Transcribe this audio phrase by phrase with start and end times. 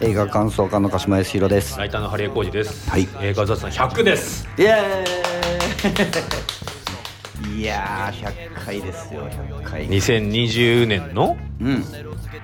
[0.00, 1.76] 映画感想家の鹿島康弘です。
[1.76, 2.88] ライターのハリエコージです。
[2.88, 3.08] はい。
[3.20, 4.46] 映画雑談100です。
[4.56, 7.60] イエーイ。
[7.60, 9.28] いやー100回ですよ。
[9.28, 9.88] 100回。
[9.88, 11.84] 2020年のうん。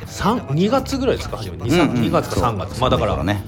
[0.06, 1.36] 三2月ぐらいですか？
[1.36, 1.64] 初めて。
[1.64, 2.02] 2, うんうん。
[2.06, 3.44] 2月か3月、まあだからね。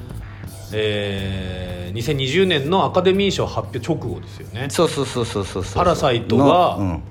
[0.72, 4.68] えー、2020年のアカデミー賞発表直後ですよね。
[4.70, 5.74] そうそうそうそうそうそう。
[5.74, 7.02] パラサイトがのうん。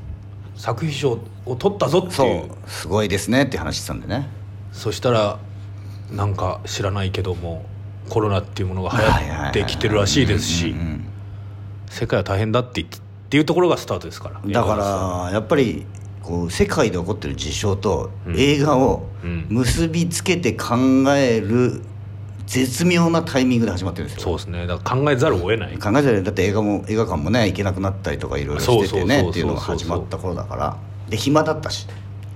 [0.56, 2.46] 作品賞を取ったぞってそいう。
[2.46, 2.50] う。
[2.68, 4.30] すごいですねって話してたんでね。
[4.72, 5.40] そしたら
[6.12, 7.66] なんか知らないけども
[8.10, 10.76] コロナっていうものが流行ってきてるらしいですし
[11.90, 12.94] 世界は大変だって言っ
[13.30, 14.42] ていうところがスタートですから。
[14.46, 14.76] だか
[15.26, 15.86] らやっぱり
[16.22, 18.40] こう世界で起こってる事象とうん。
[18.40, 19.48] 映画をうん。
[19.50, 20.76] 結びつけて考
[21.16, 21.82] える
[22.46, 24.24] 絶妙なタイミングで始まってるんですよ。
[24.24, 24.68] そうですね。
[24.68, 25.78] だから考えざるを得ない。
[25.78, 30.78] 考えたらだって映画も映画館もね行けなくなったりとかいろいろしててねっていうのが始まった頃だから。
[31.10, 31.88] で暇だったし。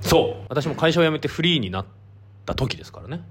[0.01, 0.45] そう。
[0.49, 1.85] 私も会社を辞めてフリーになっ
[2.45, 3.21] た時ですからね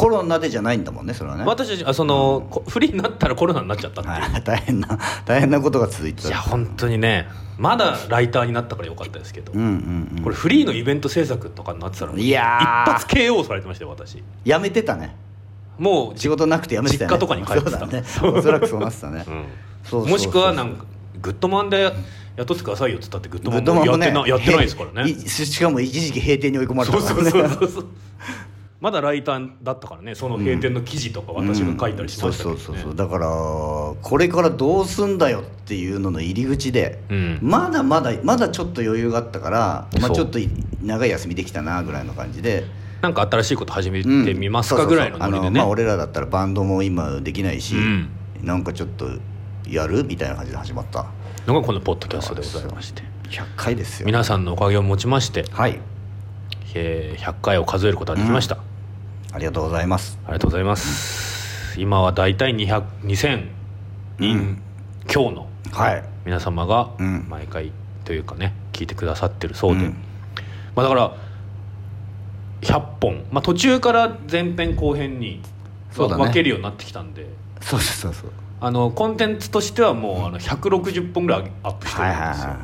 [0.00, 1.44] コロナでじゃないんだもんねそれはね。
[1.44, 6.28] 私たちあその、こフリーになったらコロナになっちゃったっていう、はい大変な 大変なことが続いてた。
[6.28, 10.22] いや本当にねまだライターになったからよかったですけど、うんうんうん。
[10.22, 12.90] これフリーのイベント制作とかになってたらいやー。
[12.90, 14.24] 一発 KO されてましたよ私。
[14.46, 15.14] やめてたね。
[15.78, 17.16] もう仕事なくてやめてたよね。
[17.16, 17.78] 実家とかに帰ってた。
[17.78, 18.38] そうだね。
[18.38, 19.24] おそらくそうなってたね。
[19.28, 19.44] うん。
[19.84, 20.84] そうそうそうもしくはなんか
[21.20, 21.92] グッドマンで
[22.36, 25.12] 雇ってくださいよっつったってグッドグマンもやってなやってないですからね。
[25.14, 27.86] しかも一時期閉店に追い込まれそうそうたからねそうそうそう
[28.80, 32.60] まだライターだったからねその閉店の記事とか私が書いたりしましたけど、ね。
[32.60, 32.96] そうそうそうそう。
[32.96, 37.38] だからこれからどうすんだよっていうのの入り口で、うん。
[37.42, 40.38] まだまだまだちょっと余裕があったから、まあ、ちょっと
[40.82, 42.64] 長い休みできたなぐらいの感じで。
[43.02, 45.46] なんか新しいこと始めてうんみますかぐらいのノリでね。
[45.46, 48.08] あのまあ、俺らだったらバンドも今できないし、うん。
[48.42, 49.08] なんかちょっと
[49.68, 51.06] やるみたいな感じで始まった。
[51.46, 53.02] のがこのポッドキャストでございまして。
[53.28, 54.06] 100回ですよ。
[54.06, 55.80] 皆さんのおかげをもちまして、はい。
[56.74, 58.58] えー100回を数えることができました、
[59.32, 60.18] ありがとうございます。
[60.24, 63.48] ありがとうございます、今は大体200 2000
[64.18, 64.62] 人。
[65.06, 66.04] 強のはい。
[66.24, 67.26] 皆様がうん。
[67.28, 67.72] 毎回
[68.04, 69.96] というかね聞いてくださってるそうで、うん。
[70.74, 71.14] まあ、だから
[72.62, 75.40] 100本、まあ、途中から前編後編に
[75.94, 77.26] 分けるようになってきたんで。
[77.60, 78.30] そうそうそうそう。
[78.62, 82.58] あのコンテンツとしてはもうあの160本ぐらいアップしてるはいはいんですよ、は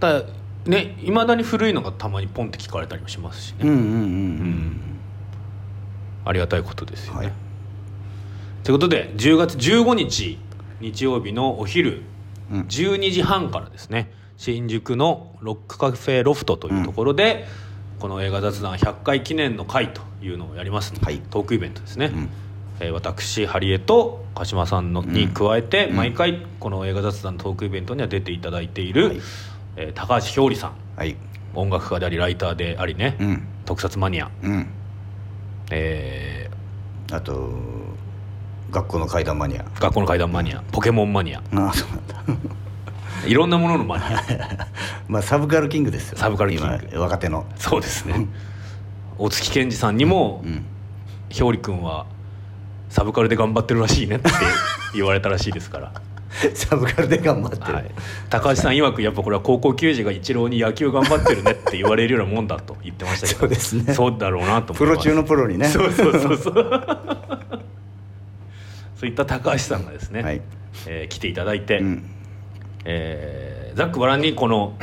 [0.00, 0.26] ただ
[0.66, 3.84] ねいまだに古いのがたまにポンって聞かれたりもしますしね、いうんうんうん。
[3.84, 4.80] うん。
[6.24, 7.18] ありがたいことですよね。
[7.18, 7.32] はい。
[8.62, 10.38] ということで10月15日
[10.80, 12.02] 日曜日のお昼
[12.52, 12.60] うん。
[12.62, 17.46] 12時半からですね新宿のロックカフェロフトというところで、
[17.98, 21.18] この映画雑談100回記念の会というのをやりますので、はい。
[21.18, 22.30] トークイベントですね、うん。
[22.80, 25.96] えー私ハリエと鹿島さんのに加えて、うん。
[25.96, 29.20] 毎回この映画雑談トークイベントには出ていただいている、はい
[29.80, 30.72] えー高橋ひょうりさん。
[30.96, 31.16] はい。
[31.54, 33.42] 音楽家でありライターでありね、うん。
[33.64, 34.66] 特撮マニア、うん。
[35.72, 36.50] え
[37.10, 37.50] あと
[38.70, 39.62] 学校の怪談マニア。
[39.62, 40.62] ー学校の怪談マニア。
[40.70, 41.40] ポケモンマニア。
[41.54, 42.22] ああそうなんだ。
[43.26, 44.22] いろんなもののマニア。
[45.08, 46.18] まあサブカルキングですよ。
[46.18, 46.88] サブカルキング。
[46.92, 47.46] 今若手の。
[47.56, 48.26] そうですね。
[49.18, 50.64] 大月健二さんにもうん
[51.30, 52.06] 「ひょうりくんは
[52.88, 54.30] サブカルで頑張ってるらしいね」って
[54.94, 55.92] 言われたらしいですから、
[56.54, 57.90] サブカルで頑張ってる、はい、
[58.28, 63.40] 高橋さん曰くやっぱこれは高校球児がイチローに野球頑張ってるねって言われるようなもんだと言ってましたけど。
[63.40, 63.94] そうですね。
[63.94, 65.66] そうだろうなとプロ中のプロにね。
[65.68, 66.54] そうそうそうそう。
[68.96, 70.40] そういった高橋さんがですね、はい。
[70.86, 72.04] えー来ていただいて、うん。
[72.84, 74.76] えーざっくばらんにこの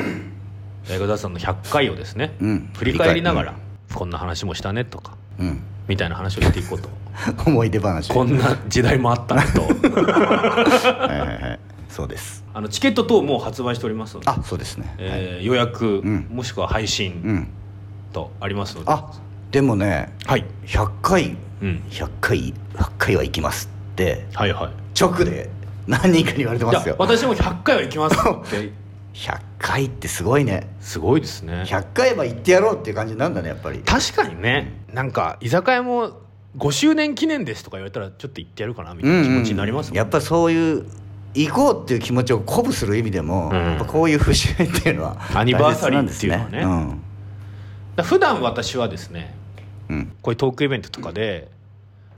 [0.90, 2.69] 映画雑談の100回をですね、うん。
[2.78, 3.53] 振り返りながら、
[3.94, 5.62] こんな話もしたねとかうん。
[5.88, 6.90] みたいな話をしていこうと
[7.45, 8.09] 思い出話。
[8.11, 9.61] こんな時代もあったねと。
[10.01, 11.59] はいはいはい。
[11.89, 12.44] そうです。
[12.53, 14.95] あのチケット等もう発売しておりますので、あそうですね、はい。
[15.00, 16.27] えー予約、ん。
[16.29, 17.47] もしくは配う信ん。
[18.13, 19.11] とありますので、あ
[19.51, 25.00] でもねはい、100回うん、100回100回は行きますってはいはい。
[25.00, 25.50] 直で
[25.88, 26.95] 何人かに言われてますよ。
[27.00, 28.72] 私も100回は行きますって。
[29.13, 30.68] 100回ってすごいね。
[30.80, 31.63] すごいですね。
[31.65, 33.80] 100回は行ってやろうっていう感じなんだねやっぱり。
[33.80, 34.83] 確かにね。
[34.94, 36.12] なんか居酒屋も
[36.57, 40.86] 5周年記念ですとか言われたらちょっと行ってやるかなみたいな気持ちになりますもんやっぱそういう
[41.33, 43.56] 行こうっていう気持ちを鼓舞する意味でも、うん。
[43.56, 46.57] やっぱこういう節目っていうのはアニバーサリーっていうのはね。
[46.57, 46.68] 大切
[47.98, 49.36] なん普段私はですね
[49.89, 49.98] うん。
[49.98, 51.50] うんこういうトークイベントとかで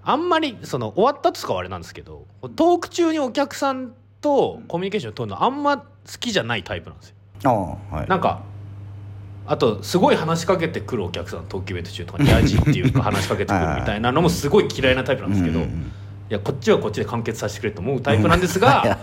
[0.03, 2.25] あんまりその終わったとかはあれなんですけど
[2.55, 5.85] トーク中にお客さんとコミュニケーションを取るのあんま好
[6.19, 7.15] きじゃないタイプなんですよ。
[7.91, 8.07] ああはい。
[8.07, 8.41] なんか
[9.51, 15.63] あとすごい話しかけてくるお客さんトークイベント中とかにヤジっていうか話しかけてくるみたいなのもすごい嫌いなタイプなんですけど、い
[16.29, 18.99] やこっちはこっちで完結させてくれと思うタイプなんですが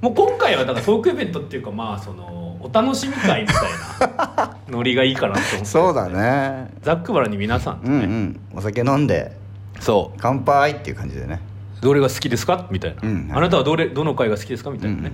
[0.00, 6.70] もう今回はだからトークイベントっていうかまあそのお楽しみ会みたいなノリがいいかなと思って、 そうだね。
[6.82, 9.36] ざっくばらんに皆さんとね、お酒飲んで
[9.78, 10.18] そう。
[10.20, 11.40] 乾杯っていう感じでね。
[11.82, 12.66] どれが好きですか？
[12.70, 13.30] みたいな、うん。
[13.30, 14.70] あなたはどれどの回が好きですか？
[14.70, 15.12] みたいなね、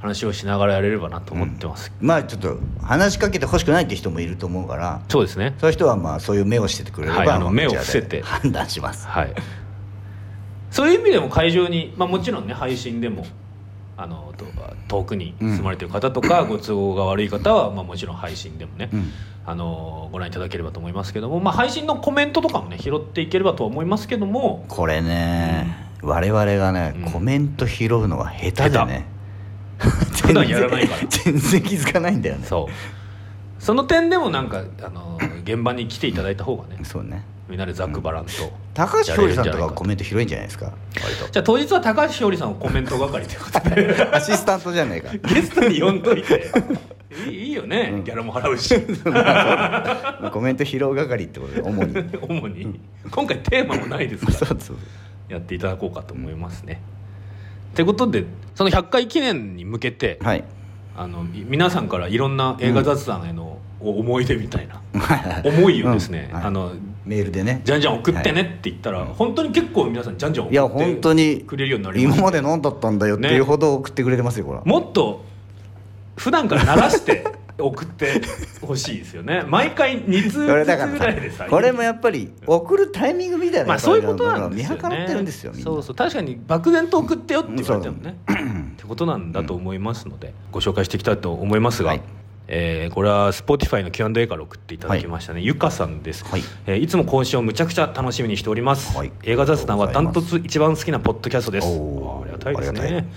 [0.00, 5.54] 話をしながらやれればなと思ってます、まあちょっと話しかけてほしくないって人もいると思うからそうですね。
[5.58, 8.22] そういう人はまあそういう目をしててくれれば、はいあの目を伏せて。
[8.22, 9.06] 判断します。
[9.06, 9.34] はい。
[10.70, 13.26] そういう意味でも会場に、まあ、もちろんね配信でも
[13.96, 14.44] あのと
[14.86, 19.12] 遠くに住まれてる方とか、 ご都合が悪い方は、まあ、もちろん配信でもね、うん。
[19.44, 27.12] あのご覧いただければと思いますけども、まあ、配信のコメントとかもね拾っていければとは思いますけどもこれね、我々がね、うん。
[27.12, 29.17] コメント拾うのが下手でね
[30.22, 31.06] 普段やらないから。
[31.08, 32.44] 全然気づかないんだよね。
[32.46, 33.62] そう。
[33.62, 37.24] その点でもなんかあの現場に来ていただいた方がねそうね。
[37.48, 38.30] みんなでざっくばらんと、
[38.74, 43.94] 高橋ひょうりさんとかかコメント広いんじゃないですか割じゃあ当日は高橋ひょうりさんをコメント係ということで。
[43.94, 45.12] と アシスタントじゃねえか。
[45.34, 46.52] ゲストに呼んどいて。
[47.26, 48.74] いいよね、うんギャラも払うし。
[50.30, 51.94] コメント拾う係ってことで主に。
[52.28, 52.80] 主に。
[53.10, 54.38] 今回テーマもないですから。
[54.38, 54.76] そうそう。
[55.28, 56.82] やっていただこうかと思いますね。
[57.78, 58.24] ってことで
[58.56, 60.42] その100回記念に向けて、はい。
[60.96, 64.82] あのみ皆さんからいろんな映画雑談への思い出みたいな、
[65.48, 66.72] 思いをですね、あの
[67.04, 67.60] メールでね。
[67.64, 75.24] じゃんじゃん送ってねって言ったら、本当に結構皆さんじゃんじゃんいや送って本当にくれるようになりま今したまで何だったんだよっていうほど送ってくれてますよこれもっと
[76.16, 77.24] 普段から鳴らして
[77.58, 78.20] 送って
[78.60, 79.42] ほしいですよね。
[79.48, 80.66] 毎回2通ぐらい
[81.20, 85.96] でささこれもやっぱり送るタイミングみたいなまあそういうことなんですよ、ね、見計らってるんですよそうそう。
[85.96, 88.16] 確かに漠然と送ってよって言われてもね。
[88.28, 92.02] ってことなんだと思いますので、ご紹介していきたいと思いますが、はい。
[92.48, 96.42] えーこれは Spotify の Q&A から送っていただきましたね、ゆかさんです、はい。
[96.66, 99.12] えーいつも更新をむちゃくちゃ楽しみにしております、はい。
[99.24, 101.66] 映画雑談はダントツ一番好きなポッドキャストです。
[101.66, 101.70] あ
[102.24, 103.08] りがたいですね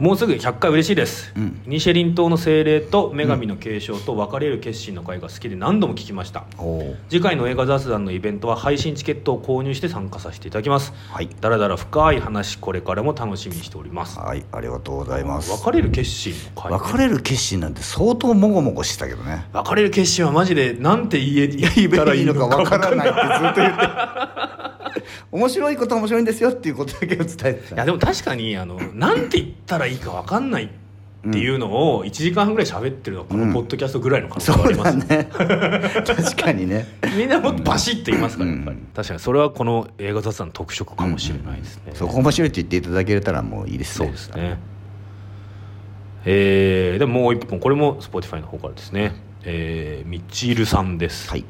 [0.00, 1.60] もうすぐ100回嬉しいです、うん。
[1.66, 6.46] イニシェリン島の精霊と女神の継承と別れる決心の会が好きで何度も聞きました。
[6.56, 10.94] おー次回の映画雑談のイベントは配信チケットを購入して参加させていただきます。
[11.10, 11.28] はい。
[11.42, 14.18] だらだら深い話これからも楽しみにしております。
[14.18, 15.50] はいありがとうございます。
[15.50, 16.72] 別れる決心の会。
[16.72, 19.48] 別れる決心なんて相当もごもごしてたけどね。
[19.52, 24.59] 別れる決心はマジでなんて言え言ったらいいのかわから分ないってずっと言って
[25.32, 27.74] 面白いことは面白いんですよっていうことだけを伝えてた。
[27.74, 30.68] いやでも確かにあのなんて言ったらいいか分かんないっ
[31.32, 35.28] ていうのを1時間半ぐらい喋ってるのはこのポッドキャストぐらいの可能性があります、だね。
[36.06, 36.86] 確かにね。
[37.16, 38.86] みんなもっとバシッと言いますからやっぱり、うん。
[38.94, 44.06] 確かにそれはこの映画雑談の特色かもしれないですね、そこ面白いって言っていただけたらもういいですね。
[44.06, 44.58] そうですね。
[46.24, 49.14] えー、でももう一本これも Spotify の方からですね。
[49.44, 51.44] えー、みちるさんです、はい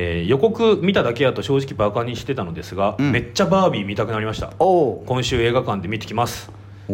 [0.00, 3.10] えー予告見ただけやと正直バカにしてたのですが、うん。
[3.10, 4.52] めっちゃバービー見たくなりました。
[4.58, 6.52] 今週映画館で見てきます。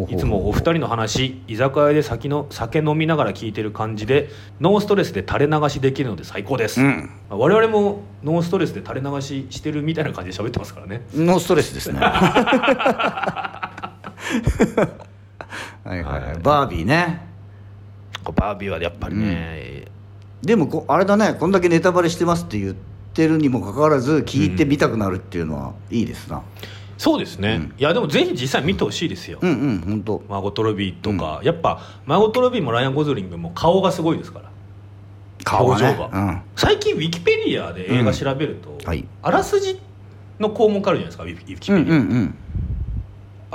[0.08, 4.28] いつもお二人の話居酒屋で先の酒飲みながら聞いてる感じで
[4.60, 7.10] ノーストレスで垂れ流しできるので最高です、うん。
[7.28, 11.02] 我々もノーストレスで垂れ流ししてるみたいな感じで喋ってますからね。
[11.14, 12.00] ノーストレスですね。
[12.02, 13.70] は
[15.86, 16.38] いはいはい、はい。
[16.42, 17.28] バービーね。
[18.34, 19.84] バービーはやっぱりね、
[20.42, 21.36] でもこあれだね。
[21.38, 22.93] こんだけネタバレしてますって言って
[23.26, 26.42] るにもかかわらず聞いてみたくなるっていうのはいいですな。
[26.96, 27.74] そうですね、うん。
[27.78, 30.22] いやでもぜひ実際見てほしいですよ、うんうん本当。
[30.28, 34.50] マーゴット・ロビーとか、やっぱマーゴット・ロビーもライアン・ゴズリングも顔がすごいですから。
[35.44, 35.86] 顔がね。
[35.88, 36.42] 表情が。
[36.56, 38.86] 最近ウィキペディアで映画調べると、うん。
[38.86, 39.04] はい。
[39.22, 39.78] あらすじ
[40.38, 42.34] の項目あるじゃないですかウィキペディア、うんうんうん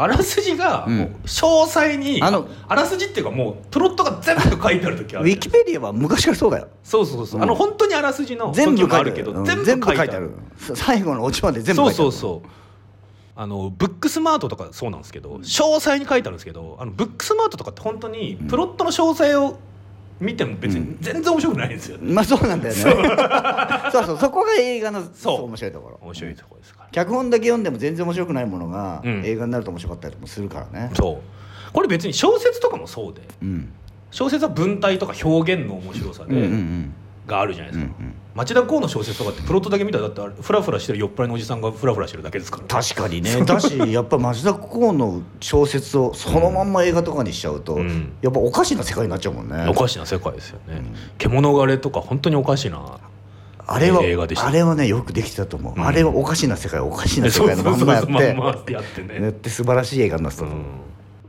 [0.01, 6.69] あらすじが詳細に、あのあらすじっていうかもうプロットが全部書いてある時あウるィキペディアは昔からそうだよ。
[6.83, 7.39] そうそうそう、う。
[7.41, 7.43] ん。
[7.43, 9.59] あの本当にあらすじの全部あるけど、書いてある。
[9.59, 9.65] うん。
[9.65, 10.27] 全部書いてある。
[10.27, 10.75] 全部書いてある。
[10.75, 12.07] 最後のオチまで全部書いてある。
[12.07, 12.49] そうそうそう。
[13.35, 19.57] あのブックスマートとかそうなんですけど詳細に書いてあるんですけどあのブックスマートとかって本当にプロットの詳細を
[20.19, 22.81] 見ても別に全然面白くないんですよ、まあそうなんだよね。
[22.81, 22.93] そう。
[24.05, 25.43] そうそこが映画のそう。
[25.43, 25.99] 面白いところ。
[26.01, 26.89] 面白いところですから。
[26.91, 29.21] 脚本だけ読んでも全然面白くないものが、うん。
[29.25, 30.91] 映画になると面白かったりもするからね。
[30.95, 31.71] そう。
[31.73, 33.21] これ別に小説とかもそうで。
[33.41, 33.71] うん。
[34.11, 36.93] 小説は文体とか表現の面白さうんうんうで、ん。
[37.27, 42.81] があるじゃないですか、うんうん町田光の小説とかってプロットだけ見たらだってフラフラしてる酔っ払いのおじさんがフラフラしてるだけですから。
[42.81, 43.43] 確かにね。
[43.43, 48.13] だしやっぱ町田公の小説をそのまんま映画とかにしちゃうと、うん。
[48.21, 49.67] やっぱおかしな世界になっちゃうもんね。
[49.67, 53.01] おかしな世界ですよね、うん獣狩れとか本当におかしな
[53.67, 54.47] あれは映画でした。
[54.47, 55.85] あれはねよくできてたと思う、うん。
[55.85, 59.21] あれはおかしな世界おかしな世界のまんまやってやってね。
[59.21, 60.51] やって素晴らしい映画になってたと。
[60.51, 60.63] 思う、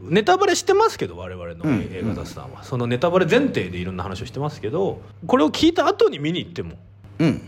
[0.05, 0.14] うん。
[0.14, 1.88] ネタバレしてますけど我々のうん。
[1.93, 6.76] 映画雑談は、そのネタバレ前提でいろんな話をしてますけどこれを聞いた後に見に行っても
[7.21, 7.43] うん。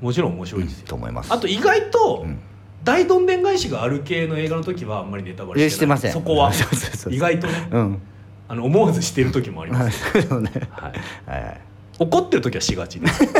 [0.00, 1.32] もちろん面白いですよ、と思います。
[1.32, 2.38] あと意外と、うん。
[2.82, 5.98] 大どんでん返しがある系の映画の時はあんまりネタバレしてない。
[5.98, 6.12] してません。
[6.12, 6.52] そこは。
[6.54, 7.68] そうそうそう意外とね。
[7.70, 7.98] うん。
[8.46, 10.26] あの思わずしてる時もあります、 ね。
[10.70, 10.92] はい、
[11.30, 11.60] はいはい。
[11.98, 13.24] 怒ってる時はしがちです。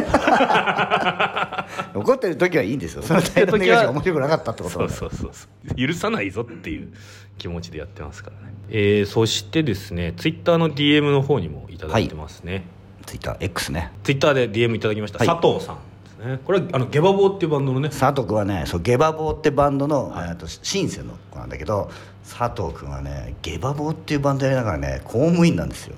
[1.94, 3.02] 怒ってる時はいいんですよ。
[3.02, 5.74] その対談のが面白くなかったってことそなんだうそうそうそう。
[5.74, 6.92] 許さないぞっていう
[7.36, 12.64] 気持ちでやってますからね、えーそしてですねツイッターの DM の方にもいただいてますね、
[13.06, 13.92] ツイッター X ね。
[14.02, 15.28] ツイッターで DM いただきました、はい。
[15.28, 16.38] 佐藤さんですね。
[16.44, 17.88] これはあのゲバボーっていうバンドのね。
[17.90, 21.90] 佐藤君はねそうゲバボーってバンドの、えーとシンセの子なんだけど
[22.28, 25.96] 佐藤君はねゲバボーっていうバンドやりながらね公務員なんですよ。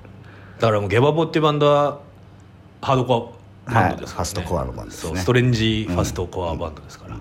[0.58, 2.00] だからもうゲバボーっていうバンドは
[2.82, 3.34] ハードコ
[3.66, 4.22] アバンドですからね、はい。
[4.22, 5.10] ファストコアのバンドですね。
[5.10, 7.16] そうストレンジファストコアバンドですから、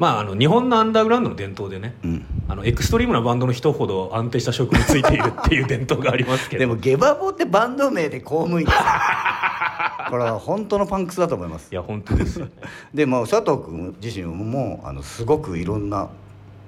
[0.00, 2.24] まああの日本のアンダーグラウンドの伝統でね、うん。
[2.48, 6.60] あのエクストリームなバンドの人ほど安定した職についているっていう伝統がありますけど。
[6.60, 11.68] でもゲバボーってバンド名で公務員これは本当のパンクスだと思います。
[11.70, 12.42] いや本当です
[12.94, 16.08] でも佐藤君自身もあのすごくいろんな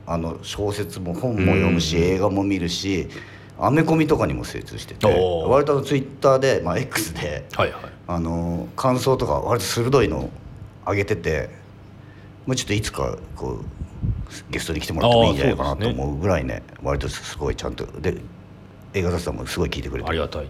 [0.06, 2.02] あの小説も本も読むし、うん。
[2.02, 3.08] 映画も見るし
[3.58, 5.06] アメコミとかにも精通してて
[5.48, 7.80] 割とツイッターで、まあ、X ではいはい。
[8.08, 10.30] あの感想とか割と鋭いのを
[10.86, 11.61] 上げてて
[12.46, 13.64] もうちょっといつかこう
[14.50, 18.16] ゲストに来てもらってもいいんじゃないかなと思うぐらいね割とすごいちゃんとで
[18.94, 20.48] 映画雑談もすごい聞いてくれてありがたい。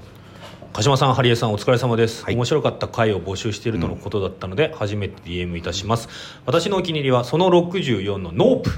[0.73, 2.35] 鹿島さん、ハリエさん、お疲れ様です、はい。
[2.35, 6.09] 面白かった回を募集しているとのことだったので、初めて DM いたします。
[6.47, 8.71] 私のお気に入りは、その64のノープ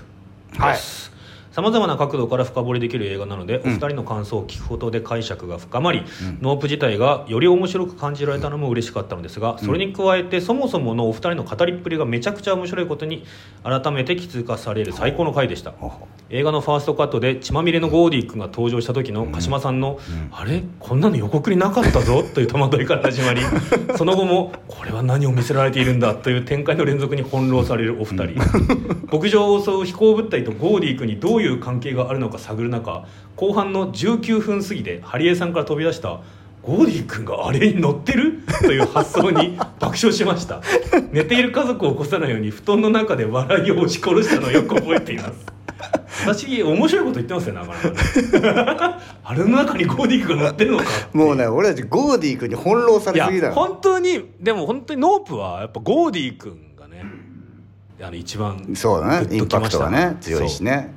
[0.61, 1.14] です。
[1.55, 6.03] さまざまな角度から深掘りできる映画なので、お二人の感想を聞くことで解釈が深まり、
[6.41, 13.25] ノープ自体がより面白く感じられたのも嬉しかったのですがそれに加えてそもそものお二人の語りっぷりがめちゃくちゃ面白いことに
[13.63, 15.75] 改めて気づかされる最高の回でした。
[16.29, 19.79] 映画のファーストカットで血まみれのゴーディー君が登場した時の鹿島さん。
[19.79, 20.01] の
[20.33, 20.65] 「あれ？
[20.81, 23.43] こんなの予告になかったぞ」という戸惑いから始まり
[23.97, 28.41] その後も「これは何を見せられているんだ」という展開の連続に翻弄されるお二人。
[29.13, 33.05] 牧場を襲う飛行物体とゴーディー君にどういう関係があるのか探る中
[33.37, 36.21] 後半の19分過ぎでハリエさんから飛び出した
[36.63, 40.61] 「ゴーディー君があれに乗ってる?」という発想に爆笑しました。
[41.13, 45.47] 寝ている家族を起こさないように布団の中で笑いを押し殺したのをよく覚えています。
[46.27, 47.75] 私面白いこと言ってますよなか
[48.65, 48.89] なか。
[48.89, 57.05] ねあれの中にゴーディー君が乗ってるのかもうね俺たちゴーディー君に翻弄されすぎだよ本当にでも本当にノープはやっぱゴーディー君がね
[58.01, 59.29] あの一番そうだね。
[59.37, 60.95] インパクトがね強いしね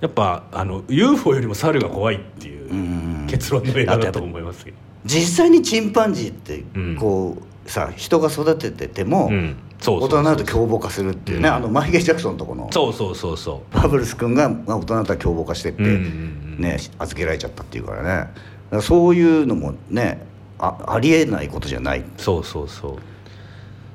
[0.00, 4.76] やっぱあの UFO よりも猿が怖いっていううん結論の映画だと思いますけど。
[5.04, 7.36] 実際にチンパンジーってうんこ
[7.66, 9.56] う、さ人が育ててても、うん。
[9.78, 11.54] そう大人になると凶暴化するっていうね、うん。
[11.54, 16.60] あのマイケル・ジャクソンのとこのそうそうそうそバブルス君がまあ大人になったら凶暴化してって、ううんうんうん。
[16.60, 18.30] ね預けられちゃったっていうからね。
[18.70, 20.26] らそういうのもね
[20.58, 22.04] あありえないことじゃない。
[22.16, 22.96] そうそうそう。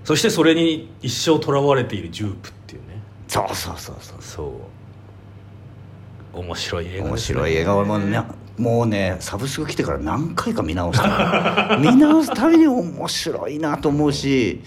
[0.03, 3.01] そしてそれに一生とらわれているジュープっていうね。
[3.27, 4.17] そうそうそうそう。
[4.21, 4.80] そう
[6.33, 7.09] 面白い映画ね。
[7.09, 7.83] 面白い映画。
[7.83, 8.21] もね
[8.57, 14.61] もうねサブスク来てから何回か見直した 見直すたびに面白いなと思うし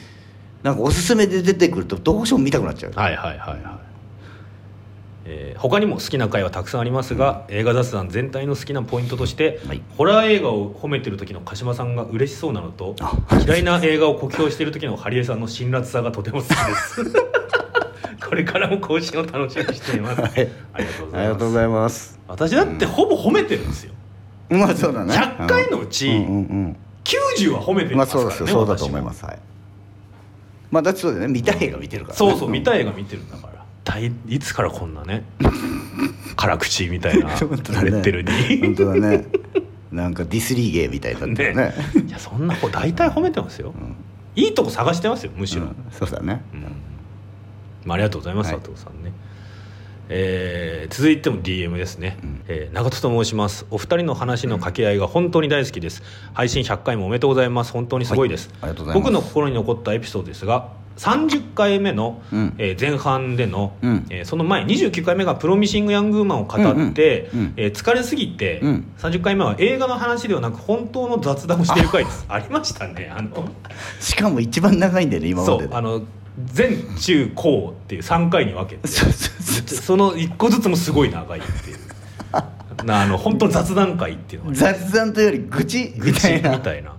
[0.63, 2.93] なんかおすすめで出てくるとどうしても見たくなっちゃう。
[2.93, 3.61] はいはいはいはい、
[5.27, 9.81] えー他にも好きな回はたくさんありますが、映画雑談全体の好きなポイントとして、はい。
[9.97, 17.05] ホラー映画を褒めてる時の鹿島さんが嬉しそうなのとあ嫌いな映画を酷評している時のハリエさんの辛辣さがとても好きです
[18.23, 20.49] これからも更新を楽しみにしています、はい。
[20.73, 22.15] ありがとうごありがとうございます。
[22.15, 23.95] ざいます私だってほぼ褒めてるんですよ。
[24.51, 25.15] まあそうだね。
[25.15, 29.25] 100回のうちうんうん90は褒めてうんまあますからね、そうですよそうだと思います。
[29.25, 29.39] はい。
[30.71, 31.33] まあだってそうだよね。
[31.33, 33.65] 見たい映画見てるからね、そうそう見たい映画見てるんだから。
[33.85, 35.25] だいいつからこんなね
[36.37, 37.91] 辛口みたいな本当だね。
[37.91, 38.31] レッテルに。
[38.61, 39.27] 本当だね。
[39.93, 41.75] なんかディスリーゲーみたいになってるね。
[42.09, 43.73] いやそんな子大体褒めてますよ、
[44.35, 45.77] いいとこ探してますよむしろ、うん。
[45.93, 46.43] そうだね。
[46.53, 46.94] うん
[47.85, 48.61] まあ、ありがとうございます、はい。
[48.61, 49.13] 佐藤さんね。
[50.09, 52.45] えー続いても DM ですね、うん。
[52.47, 53.67] えー長門と申します。
[53.71, 56.03] お二人の話の掛け合いが本当に大好きです。
[56.35, 57.73] 配信100回もおめでとうございます。
[57.73, 58.59] 本当にすごいです、はい。
[58.63, 59.13] ありがとうございます。
[59.13, 62.55] 僕の心に残ったエピソードですが30回目の、うん。
[62.59, 64.07] えー前半での、うん。
[64.11, 67.47] えーその前29回目が「プロミシング・ヤング・ウーマン」を語って、うんうん。
[67.47, 68.85] うんえー疲れすぎて、うん。
[68.99, 72.27] 30回目は映画の話ではなく本当の雑談をしている回です。
[72.29, 73.49] ありましたねあの。
[74.01, 75.65] しかも一番長いんだよね今までで。
[75.65, 76.03] そうあの
[76.57, 81.79] 前中高っていう3回に分けて その1個ずつもすごい長いっていう。
[82.85, 85.95] なあの本当の雑談会っていうのが雑談というより愚痴。
[85.97, 86.51] みたいな。
[86.51, 86.97] みたいな、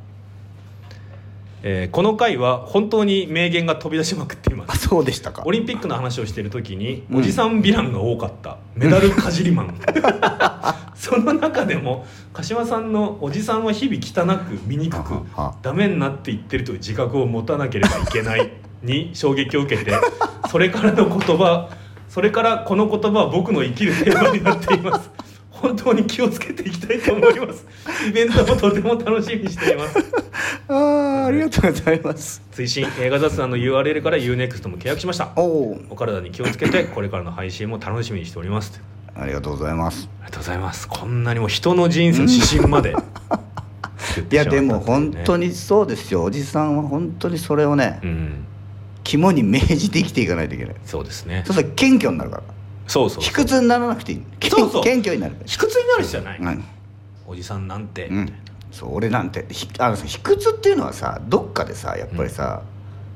[1.63, 5.44] えーこの回は本当に名言が飛び出しまくっていまあすそうでしたか。
[5.46, 7.20] オリンピックの話をしている時に、うん。
[7.20, 8.58] おじさんヴィランが多かった。
[8.75, 9.75] メダルかじりマン。
[10.96, 15.13] その中でも鹿島さんのおじさんは日々汚く醜く
[15.62, 18.50] ダメになっていってるという自覚を持たなければいけない
[18.86, 19.92] に衝撃を受けて
[20.50, 21.70] それからの言葉
[22.10, 25.12] それからこの言葉は僕の生きるテーマになっています。
[25.50, 27.65] 本当に気をつけていきたいと思います。
[28.08, 29.98] イベントもとても楽しみにしています。
[30.68, 32.42] あーありがとうございます。
[32.51, 35.32] 追伸映画雑談の URL から UNEXT も契約しました。
[35.36, 38.82] おおお体に気をつけてこれからの配信も楽しみにしております。
[39.15, 40.10] ありがとうございます。
[40.22, 40.88] ありがとうございます。
[40.88, 42.96] こんなにも人の人生の指針まで。
[44.32, 46.24] いやでも本当ににそうですよ。
[46.24, 48.46] おじさんは本当にそれをね、うん
[49.05, 50.75] 肝に銘じて生きていかないといけない。
[50.83, 51.43] そうですね。
[51.45, 52.43] そうすると謙虚になるから。
[52.88, 54.21] そうそう卑屈にならなくていい。
[54.50, 54.83] そうそう。
[54.83, 55.35] 謙虚になる。
[55.45, 56.63] 卑屈になる必要はない、うん。
[57.27, 58.33] おじさんなんて、うん、
[58.71, 59.45] そう俺なんて。
[59.50, 62.63] ひあのさ卑屈っていうのはさどっかでさやっぱりさ、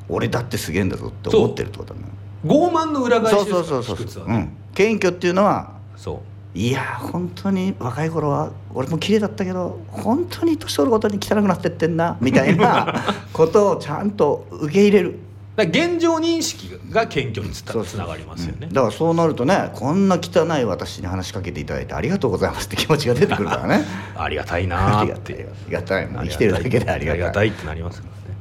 [0.08, 2.06] 俺だってすげえんだぞって思ってるってことだね
[2.46, 3.98] 傲慢の裏返しそうですそうそうそうう。
[3.98, 6.58] 卑屈はね、ん、謙虚っていうのはそう。
[6.58, 13.04] いや本当に若い頃は俺も綺麗だったけど本当に年取るごとに汚くなってってんなみたいな
[13.34, 15.20] ことをちゃんと受け入れる
[15.66, 18.68] だ現状認識が謙虚につつながりますよね。
[18.68, 23.86] うん、だからそうなるとねこんな汚い私に話しかけていただいてありがとうございますって気持ちが出てくるからね。
[24.18, 25.36] ありがたいなありがたい。
[25.36, 25.38] あ
[25.68, 26.08] りがたい。
[26.08, 27.48] 生きてるだけでありがたい。
[27.50, 28.38] ってなりますからね。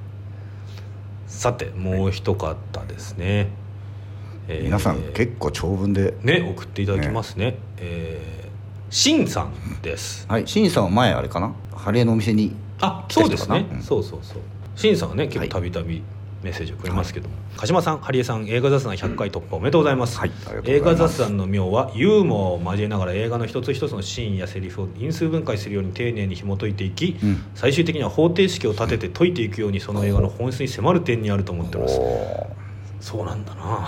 [1.26, 2.56] さてもう一方
[2.86, 3.48] ですね、
[4.48, 7.56] えー皆さん結構長文でね送っていただきますね。
[7.76, 8.38] えー
[8.90, 10.24] しんさんです。
[10.28, 10.46] はい。
[10.48, 11.52] しんさんは前あれかな？
[11.74, 13.82] ハレーのお店にあそうですね、うん。
[13.82, 14.38] そうそうそう。
[14.74, 16.02] しんさんはね結構たびたび
[16.48, 20.18] メッセージをくれますけども、鹿島さんハリエさん映画雑談100回突破おめでとうございます、
[20.64, 27.42] 映画雑談の妙はユーモアを交えながら映画の一つ一つのシーンやセリフを因数分解するように丁寧に紐解いていき、うん。
[27.54, 31.98] 最終的には方程式を立てて解いていくようにその映画の本質に迫る点にあると思っておます。
[31.98, 32.46] お
[33.00, 33.86] そうなんだな。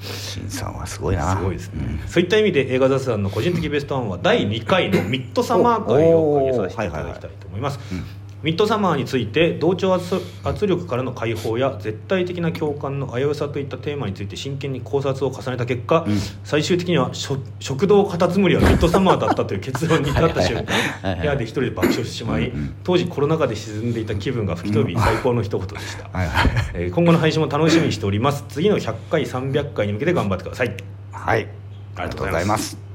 [0.00, 1.36] しんさんはすごいな。
[1.36, 8.04] すごいですね、そういった意味で映画雑談の個人的ベストワンは第2回のミッドサマー会を上げさせていただきたいと思います、うん
[8.42, 16.18] ミッドサマーについて同調圧圧力からの解放や絶対的な共感の危うさといったテーマについて真剣に考察を重ねた結果、うん。
[16.44, 20.64] 最終的には食食堂カタツムリはミッドサマーだったという結論に至った瞬
[21.02, 22.52] 間部屋で一人で爆笑してしまい
[22.84, 28.44] 当時コロナ禍で沈んでいた気分が吹き飛び最高の一言でした、はいはいえー今後の配信も楽しみにしております。
[28.48, 30.74] 次の100回300回に向けて頑張ってください。
[31.12, 31.48] はい。
[31.96, 32.87] ありがとうございます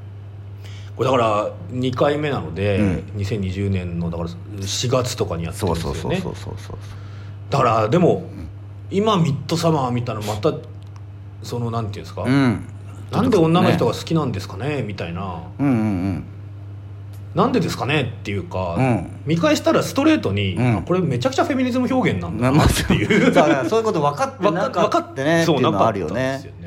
[0.95, 2.95] これだから2回目なので、うん。
[3.17, 5.99] 2020年のだから4月とかにやってるんですよね。
[6.01, 6.77] そうそうそうそうそう
[7.49, 8.29] だからでも
[8.91, 10.53] 今ミッドサマー見たらまた
[11.41, 12.65] そのなんていうんですか、うん。
[13.11, 15.43] なんで女の人がね好きなんですかねみたいな。
[15.59, 16.23] うんうん
[17.33, 19.09] なんでですかねっていうか、うん。
[19.25, 20.77] 見返したらストレートに、うん。
[20.77, 23.33] あこれめちゃくちゃフェミニズム表現なんうんだなっていう。
[23.67, 26.62] そういうこと分かってなかってねってそういうのはあるよなかったんねですよね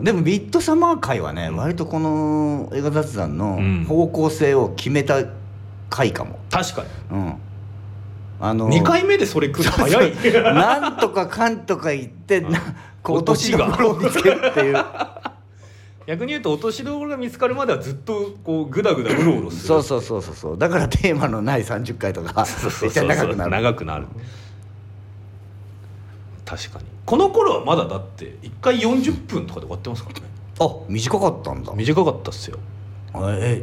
[0.00, 0.04] うん。
[0.04, 3.84] でもミッドサマー会はね、割とこの映画雑談のうん。
[3.84, 5.24] 方向性を決めた
[5.88, 6.88] 回かも、確かに。
[7.10, 7.34] うん、
[8.40, 10.14] あの2回目でそれ来るの早い。
[10.54, 12.46] なんとかかんとか言って、う
[13.04, 14.84] 落としどころを見つけるっていう。
[16.06, 19.66] 逆に言うと落としどころが見つかるまではずっとこうグダグダうろうろする。
[19.68, 20.58] そうそうそうそうそう。
[20.58, 22.46] だからテーマのない30回とか
[22.82, 23.50] めっちゃ長くなる。
[23.50, 24.06] 長くなる
[26.50, 26.84] 確かに。
[27.06, 30.26] この頃はまだだって1回40分とかで終わってますからね。
[30.58, 31.72] あ短かったんだ。
[31.74, 32.58] 短かったっすよ。
[33.14, 33.62] え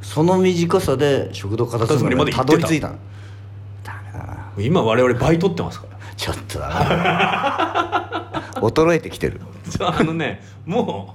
[0.00, 2.42] その短さで食堂片付けまでた。
[2.42, 2.96] どり着いたの？
[3.84, 4.52] ダメだな。
[4.56, 5.98] 今我々倍取ってますから。
[6.16, 8.42] ちょっとだな。
[8.62, 9.38] 衰えてきてる。
[9.80, 11.14] ああのねも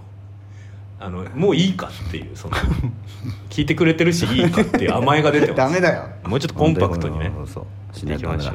[1.01, 2.55] うあのもういいかっていうその
[3.49, 5.57] 聞いてくれてるしいいかっていう甘えが出てます。
[5.65, 6.09] ダメだよ。
[6.25, 7.31] もうちょっとコンパクトにね。
[7.35, 7.95] そうそう。
[7.95, 8.53] ししていきましょう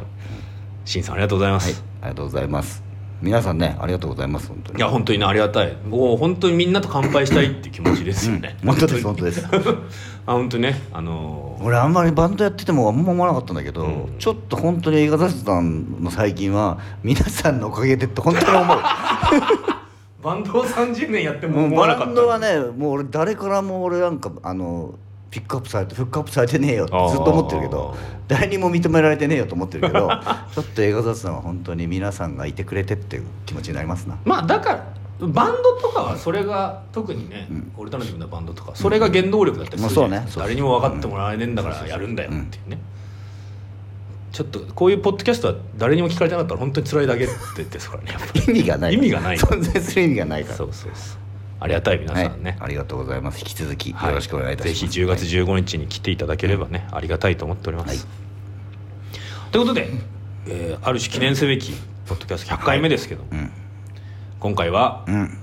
[0.84, 2.82] しんさんありがとうございます、はいありがとうございます。
[3.20, 4.78] 皆さんねありがとうございます本当に。
[4.78, 5.76] いや本当にねありがたい。
[5.86, 8.68] もう本当にみんなと乾杯したいっていう気持ちですよね、うん。
[8.70, 9.46] 本当です本当です。
[10.26, 14.18] あ本当にねあのー俺あんまりバンドやっててもあんま思わなかったんだけど、うん。
[14.18, 18.78] ちょっと本当に映画雑談の最近は皆さんのおかげでって本当に思う。
[20.24, 22.06] バンドを30年やっても思わなかった。
[22.06, 24.94] バンドはねもう俺誰からも俺なんかあの
[25.32, 27.96] ピックアップされてフックアップされてねえよってずっと思ってるけど
[28.28, 30.10] 誰にも認められてねえよと思ってるけど
[30.54, 34.18] ちょっと映画雑談は本当に皆さんがいてくれてっていう気持ちになりますな。
[34.26, 34.84] まあだから
[35.20, 37.72] バンドとかはそれが特にね、うん。
[37.76, 40.26] オルタナティブなバンドとかそれが原動力だったりするうね。
[40.36, 42.78] 誰にも分かってもらえねえんだからやるんだよっていうね、
[44.32, 48.18] ちょっとこういうポッドキャストは誰にも聞かれてなかったら本当に辛いだけってですからね
[48.48, 48.94] 意味がない。
[48.94, 50.56] 意味がない存在する意味がないから。
[50.56, 51.18] そうそうそう
[51.62, 53.38] ありがたい皆さんね、はい、ありがとうございます。
[53.38, 54.14] 引き続きよはい。
[54.14, 59.52] ろしくお願いいたします、ぜひ10月15日に来ていただければね、ありがたいと思っております、はい。
[59.52, 59.88] ということで、
[60.48, 61.72] えーある種記念すべき
[62.06, 63.52] ポッドキャスト100回目ですけど、うん。
[64.40, 65.38] 今回はうん。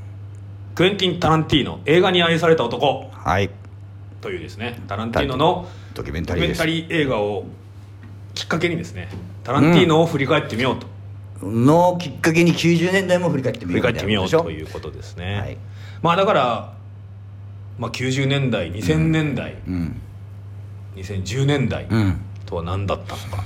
[0.75, 3.09] クエンティン・タランティーノ映画に愛された男。
[3.13, 3.49] はい。
[4.19, 7.45] というですねタランティーノのドキュメンタリー映画を
[8.33, 9.07] きっかけにですね
[9.45, 15.57] タランティーノを振り返ってみようと、のきっかけに90年代も振り返ってみようということですね、はい
[16.01, 16.79] まあだから
[17.79, 20.01] まあ、90年代2000年代、うん。
[20.97, 22.19] 2010年代うん。
[22.45, 23.43] とは何だったのか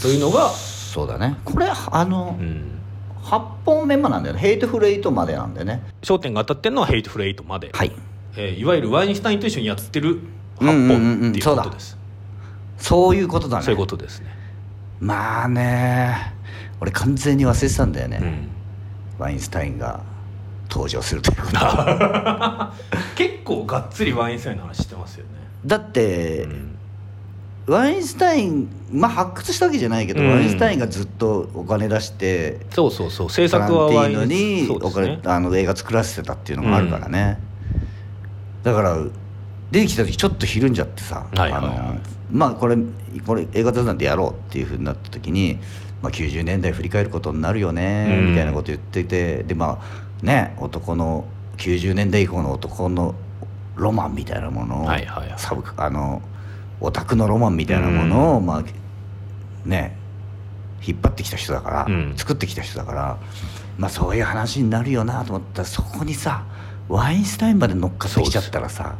[0.00, 1.36] というのが、そうだね。
[1.44, 2.78] これあの、うん、
[3.24, 4.40] 8本目まなんだよね。
[4.40, 5.82] ヘイトフルエイトまでなんだよね。
[6.00, 7.92] 焦点が当たってるのはヘイトフルエイトまで、はい。
[8.36, 10.20] えーいわゆるワインスタインと一緒にやってる
[10.60, 11.20] 8うんうんうんうん。
[11.20, 11.98] 本っていうことです、
[12.78, 13.64] そういうことだね。
[13.64, 14.26] そういうことですね、
[15.00, 16.34] まあね
[16.80, 18.48] 俺完全に忘れてたんだよね、うん。
[19.18, 20.02] ワインスタインが
[20.70, 21.58] 登場するということ
[23.16, 25.30] 結構がっつりワインスタインの話してますよね、
[25.66, 26.76] だって、うん。
[27.66, 30.30] ワインスタインまあ発掘したわけじゃないけど、うん。
[30.30, 33.30] ワインスタインがずっとお金出してそうそうそう。
[33.30, 35.20] 制作はワインィーノにお金、ね。
[35.24, 37.38] あの映画作らせてたっていうのがあるからね、
[38.62, 38.96] だから
[39.70, 41.76] 出てきた時ちょっとひるんじゃってさ、はいはいはい。
[41.76, 41.98] あの
[42.32, 42.76] まあこれ
[43.26, 45.58] これ映画雑談でやろうっていうふうになった時に、
[46.02, 48.30] まあ、90年代振り返ることになるよね、うん。
[48.30, 51.24] みたいなこと言っててでまあね男の
[51.56, 53.14] 90年代以降の男の
[53.76, 55.38] ロマンみたいなものを、はいはいはい。
[55.38, 56.22] サブあの
[56.80, 59.96] オタクのロマンみたいなものを、まあね
[60.86, 62.14] 引っ張ってきた人だから、うん。
[62.16, 63.18] 作ってきた人だから
[63.78, 66.44] まあそういう話になるよなと思ったらそこにさ
[66.88, 68.96] ワインスタインまで乗っかってきちゃったらさ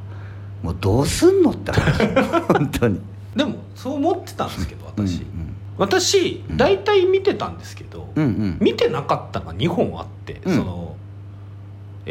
[0.63, 2.07] もうどうすんのって話。
[2.53, 3.01] 本当に。
[3.35, 8.59] でもそう思ってたんですけど私、うん私大体見てたんですけど、うんうん。
[8.61, 10.57] 見てなかったのが2本あって、うん。
[10.57, 10.90] その、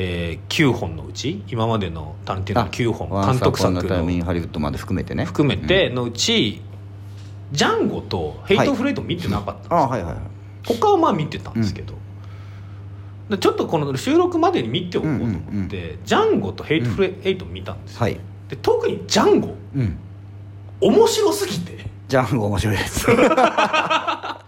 [0.02, 3.82] えー9本のうち今までのタランティーノの9本監督作の
[4.24, 5.26] ハリウッドまで含めてね。
[5.26, 6.62] 含めてのうち、
[7.52, 9.90] ジャンゴとヘイトフレイト見てなかったんですはい。
[9.90, 10.16] はいはい
[10.66, 11.96] 他はまあ見てたんですけど、
[13.30, 15.70] でちょっとこの収録までに見ておこうと思って、うんうんうん。
[15.70, 18.20] ジャンゴとヘイトフルエイト見たんですよ、はい。
[18.48, 19.98] で特にジャンゴうん。
[20.80, 21.86] 面白すぎて。
[22.08, 23.08] ジャンゴ面白いです。
[23.12, 24.44] あ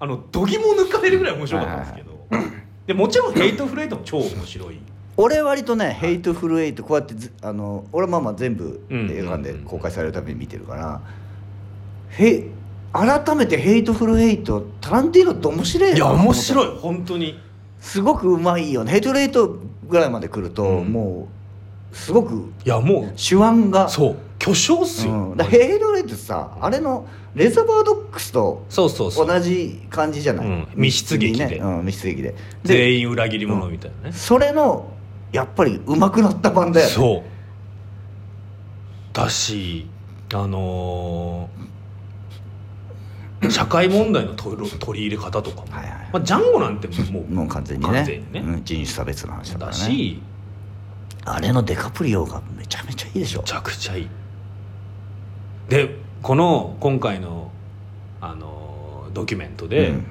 [0.00, 2.26] の度肝抜かれるぐらい面白かったんですけど、
[2.92, 4.78] でもちろんヘイトフルエイトも超面白い。
[5.16, 11.00] 俺割とね「ヘイトフルエイトこうやってずあの俺まあまあ全部うん映画館で公開されるたびに見てるから、
[12.10, 12.48] へ
[12.92, 17.40] 改めて「ヘイトフルエイトタランティーノって面白いないや面白いい本当に。
[17.80, 18.92] すごくうまいよね。
[18.92, 20.92] ヘイトフルエイトぐらいまで来ると、うん。
[20.92, 21.41] もう
[21.92, 29.26] すごくいやも手腕がうそう巨匠っすよ、うん、だヘイトフルエイトってさあれのレザボアドッグスとそうそうそう。
[29.26, 30.68] 同じ感じじゃない、うん。
[30.74, 31.46] 密室劇で。
[31.46, 31.56] ね。
[31.56, 32.30] うん、密室劇で。
[32.30, 34.92] で全員裏切り者みたいなね、それの
[35.32, 36.92] やっぱり上手くなった版だよね。
[36.92, 39.14] そう。
[39.14, 39.88] だし
[40.34, 41.72] あのー
[43.50, 47.92] 社会問題の取り取り入れ方とかも、はいはいまあ、ジャンゴなんてもうもう完全にね。
[47.92, 48.40] 完全にね。
[48.40, 50.22] うん、人種差別の話だからだねし
[51.24, 53.40] あれのデカプリオがめちゃめちゃいいでしょ。
[53.42, 54.08] めちゃくちゃいい。
[55.68, 57.50] でこの今回の、
[58.20, 60.06] あのードキュメントで、うん。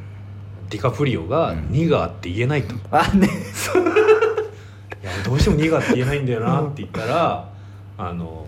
[0.70, 3.28] ディカプリオがうん「ニガー」って言えないと、いあね。
[5.04, 7.50] やどうしても「ニガー」って言えないんだよなって言ったら、
[7.98, 8.46] あの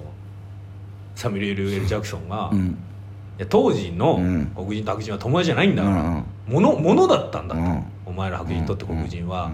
[1.16, 2.78] サミュエル・エル・ジャクソンが、いうん。
[3.40, 4.46] や当時のうん。
[4.56, 7.84] 黒人と白人は友達じゃないんだから、うんものものだったんだと、うん。
[8.06, 9.50] お前ら白人にとって黒人は、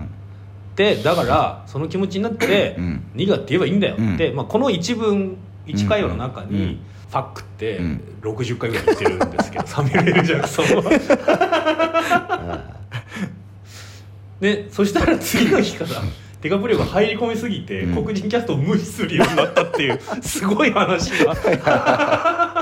[0.80, 3.04] うんでだからその気持ちになって「うん。
[3.14, 4.16] ニガって言えばいいんだよ」うん。
[4.16, 5.36] って、まあ、この一文
[5.68, 6.80] 一会話の中に、うん。
[7.10, 8.02] ファックってうん。
[8.22, 12.64] 60回ぐらい言ってるんですけど、 サミュエル・ジャクソンは。
[14.40, 16.02] でそしたら次の日から
[16.42, 18.04] デカプリオが入り込みすぎて、うん。
[18.06, 21.36] 黒人キャストを無視するようになったっていうすごい話が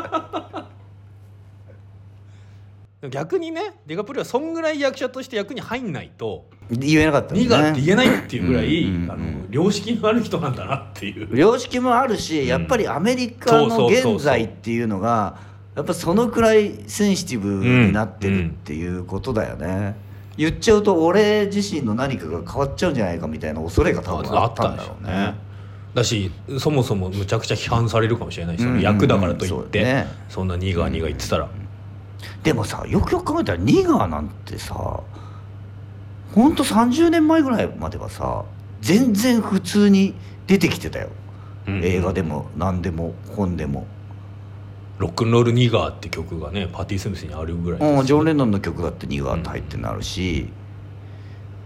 [3.11, 7.43] 逆にねデカプリオはそんぐらい役者として役に入んないと言えなかった「もんね。
[7.43, 9.11] ニガって言えない」っていうぐらい、うんうんうん。
[9.11, 11.37] あの良識のある人なんだなっていう。
[11.37, 15.37] 良識もあるし、やっぱりアメリカの現在っていうのが
[15.75, 19.95] やっぱそのくらいセンシティブになってるっていうことだよね、
[20.35, 25.35] 言っちゃうと俺自身の何かが変わっちゃうんじゃないかみたいな恐れが多分あったんだろうね。
[25.93, 30.07] だしそもそもむちゃくちゃ批判されるかもしれないし、その役だからといって、ね。
[30.29, 31.47] そんなニガーニガー言ってたら、
[32.47, 35.01] でもさよくよく考えたらニガーなんてさ
[36.33, 38.45] ほんと30年前ぐらいまではさ
[38.79, 41.09] 全然普通に出てきてたよ、
[41.67, 41.83] うん。
[41.83, 43.85] 映画でも何でも本でも、
[44.97, 50.47] ロックンロールニガーって曲がねパティ・スミスにあるぐらいですうん、ジョン・レノンの曲だってニガーって入ってなるし、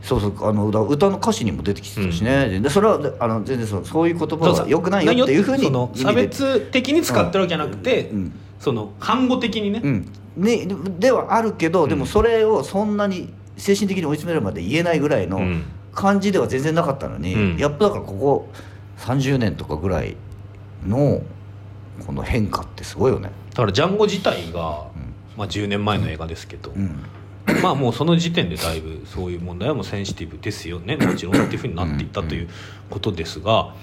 [0.02, 8.34] そうそうあの歌歌の歌詞にも出てきてたしね、でそれはであの全然そうそういう言葉はよくないよっていうふうに差別的に使ってるわけじゃなくて、うん。
[8.62, 10.68] その反語的にね、うんね、
[11.00, 15.64] ではあるけど、でもそれをそんなに精神的に追い詰めるまで言えないぐらいのうん。
[15.94, 17.58] 感じでは全然なかったのに、うん。
[17.58, 18.50] やっぱだからここ
[19.00, 20.16] 30年とかぐらい
[20.88, 21.22] の
[22.06, 23.30] この変化ってすごいよね。
[23.50, 25.14] だからジャンゴ自体が、うん。
[25.38, 27.04] まあ、10年前の映画ですけど、うん。
[27.62, 32.50] まあもうその時点でだいぶそういう問題はもうセンシティブですよねもちろんっていうふうになっていったという
[32.90, 33.74] ことですが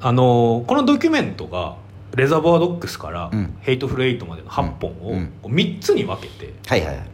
[0.00, 1.76] あのこのドキュメントが
[2.16, 3.56] レザボアドッグスからうん。
[3.60, 5.32] ヘイトフルエイトまでの8本をうん。
[5.42, 6.52] こう3つに分けて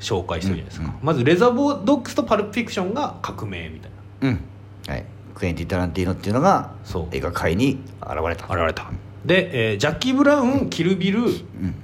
[0.01, 4.29] 紹介してるじゃないですか、まずレザボアドッグスとパルプフィクションが革命みたいな。
[4.29, 4.41] うん。
[4.89, 5.05] はい。
[5.35, 6.73] クエンティン・タランティーノっていうのが
[7.13, 8.47] 映画界に現れた。
[8.47, 8.91] 現れた。
[9.25, 11.75] で、えージャッキー・ブラウンキルビル、うん。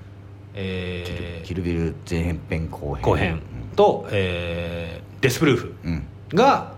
[0.55, 2.69] えーキルビル前編編。
[2.69, 3.03] 後編。
[3.05, 3.41] 後編
[3.77, 6.73] と、えーデスプルーフうん、うんが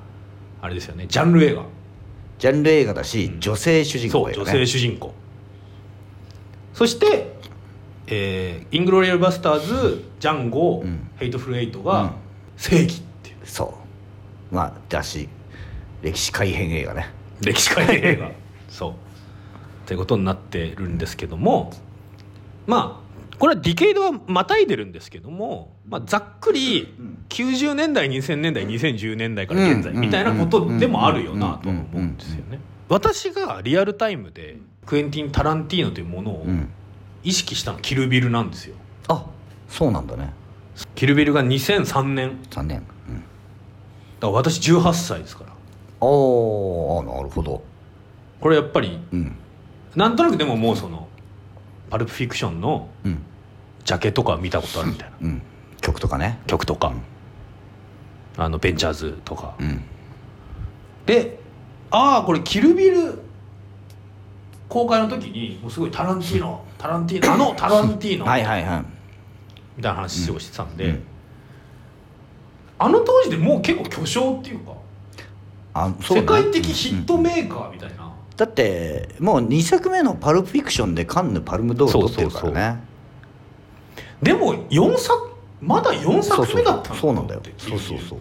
[0.61, 1.07] あれですよね。
[1.09, 1.65] ジャンル映画。
[2.39, 3.41] ジャンル映画だし、うん。
[3.41, 5.15] 女性主人そう女公ね、性主人公
[6.79, 7.35] そして、
[8.07, 11.11] えーイングロリアス・バスターズジャンゴ、うん。
[11.17, 11.85] ヘイトフル・エイトうん。
[11.87, 12.13] が
[12.57, 13.37] 正義っていう。
[13.43, 13.75] そ
[14.53, 14.55] う。
[14.55, 15.29] まあだし
[16.03, 17.09] 歴史改変映画ね。
[17.41, 18.31] 歴史改変映画。
[18.69, 18.95] そう。
[19.89, 21.73] ということになってるんですけども
[22.69, 27.19] まあこれはディケイドはまたいでるんですけども、まあ、ざっくりうん。
[27.29, 36.71] 90年代2000年代2010年代から現在みたいなことでもあるよなとは思うんですよね私がリアルタイムでクエンティン・タランティーノというものをうん。
[37.25, 38.77] 意識したのはキルビルなんですよ。
[39.09, 39.27] あ
[39.69, 40.33] そうなんだね。
[40.95, 43.17] キルビルが2003年3年うん。
[43.17, 43.27] だか
[44.21, 45.53] ら私18歳ですから。
[46.01, 47.63] おーあなるほど。
[48.41, 49.37] これやっぱりうん。
[49.97, 51.09] なんとなくでももうその
[51.91, 53.23] パルプフィクションのうん。
[53.85, 55.17] ジャケとか見たことあるみたいな。
[55.23, 55.43] うん。
[55.81, 56.39] 曲とかね。
[56.47, 56.93] 曲とか、
[58.37, 59.83] あのベンチャーズとか、うん。
[61.07, 61.38] で
[61.91, 63.19] ああこれキルビル
[64.69, 68.85] 公開の時にもうすごいタランティーノタランティーノあのタランティーノはいはいはい。
[69.77, 71.03] みたいな話をしてたんで、うん。
[72.79, 74.73] あの当時でもう結構巨匠っていうか
[75.75, 76.23] あそうね。
[76.23, 82.81] 世界的ヒットメーカーみたいな、だってもう2作目の「パルプフィクション」でカンヌ・パルムドール取ってるからね。
[84.23, 87.43] でも4作まだ4作目だったそうそうなんだよ。
[87.57, 88.21] そうそうそう。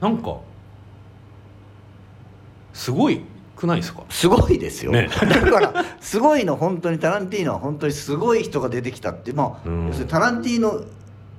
[0.00, 0.36] なんか
[2.76, 3.20] すごい
[3.56, 4.02] くないですか？
[4.10, 5.08] すごいですよ、ね。
[5.16, 9.86] だからすごいの本当にタランティーノは本当にすごい人が出てきたってまあ、うん。
[9.88, 10.82] 要するにタランティーノ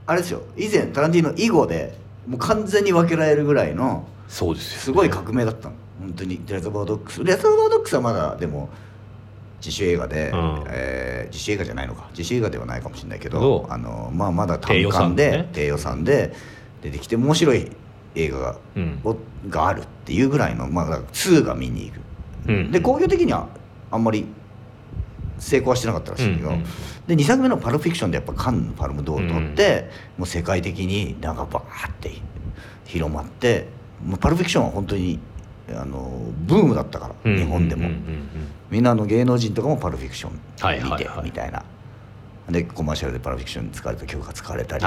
[0.08, 0.41] あれですよ。
[0.58, 1.97] 以前タランティーノ以後で
[2.28, 5.76] もう完全に分けられるぐらいのそうですよ、すごい革命だったの。
[6.02, 6.41] 本当に。
[6.47, 7.23] レザーバードックス。
[7.23, 8.69] レザーバードックスはまだでも
[9.60, 10.63] 自主映画で、うん。
[10.67, 12.08] えー自主映画じゃないのか。
[12.12, 16.34] 自主映画ではないかもしれないけどどあの、まあ、まだ単低予算館で低予算で
[16.82, 17.69] 出てきて面白い
[18.17, 18.99] 映画が,、うん。
[19.03, 19.15] を
[19.49, 22.01] があるっていうぐらいの、まあ、だから2が見に行く、
[22.49, 22.71] うん。
[22.71, 23.47] で興行的には
[23.91, 24.25] あんまり
[25.39, 26.63] 成功はしてなかったらしいけど、うんうん
[27.08, 32.12] で2作目の「パルフィクション」でやっぱカンヌ・パルムドール取って、もう世界的になんかバーって
[32.84, 33.69] 広まって
[34.06, 35.17] もうパルフィクションは本当に
[35.73, 37.95] あのブームだったから、うん日本でも、うんうん。
[37.95, 38.27] うん
[38.69, 41.63] みんなあの芸能人とかもパルフィクションはい見てみたいな。
[42.49, 44.86] でコマーシャルでパルフィクションに使われた曲が使われたり、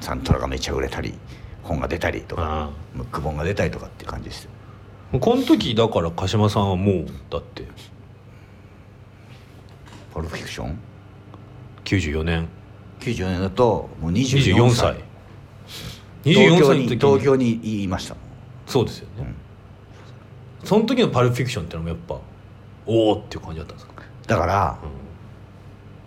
[0.00, 1.14] サントラがめっちゃ売れたり
[1.62, 4.48] 本が出たりとかあムック本が出たりとかっていう感じです
[5.12, 7.66] あこの時だから鹿島さんはもうだって。
[10.14, 10.78] パルフィクション
[11.84, 12.48] ？94年。
[13.00, 14.76] 94年だともう24 24歳。
[14.76, 15.12] 歳
[16.24, 18.16] 24東京に東京に言いました
[18.66, 19.34] そうですよね、
[20.64, 22.18] その時のパルプフィクションってのもやっぱ
[22.86, 24.78] おおっていう感じだったんですか、だから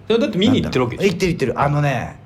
[0.08, 1.12] うん、だって見に行ってるわけでしょ。
[1.12, 1.60] 行ってる行ってる。
[1.60, 2.20] あのね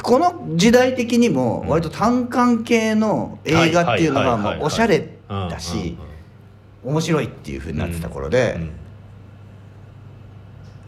[0.00, 5.98] この時代的にも割と単館系の映画っていうのがはいはいはいはいまあおしゃれうんだし
[6.84, 6.90] うん。
[6.92, 8.70] 面白いっていうふうになってた頃うでん。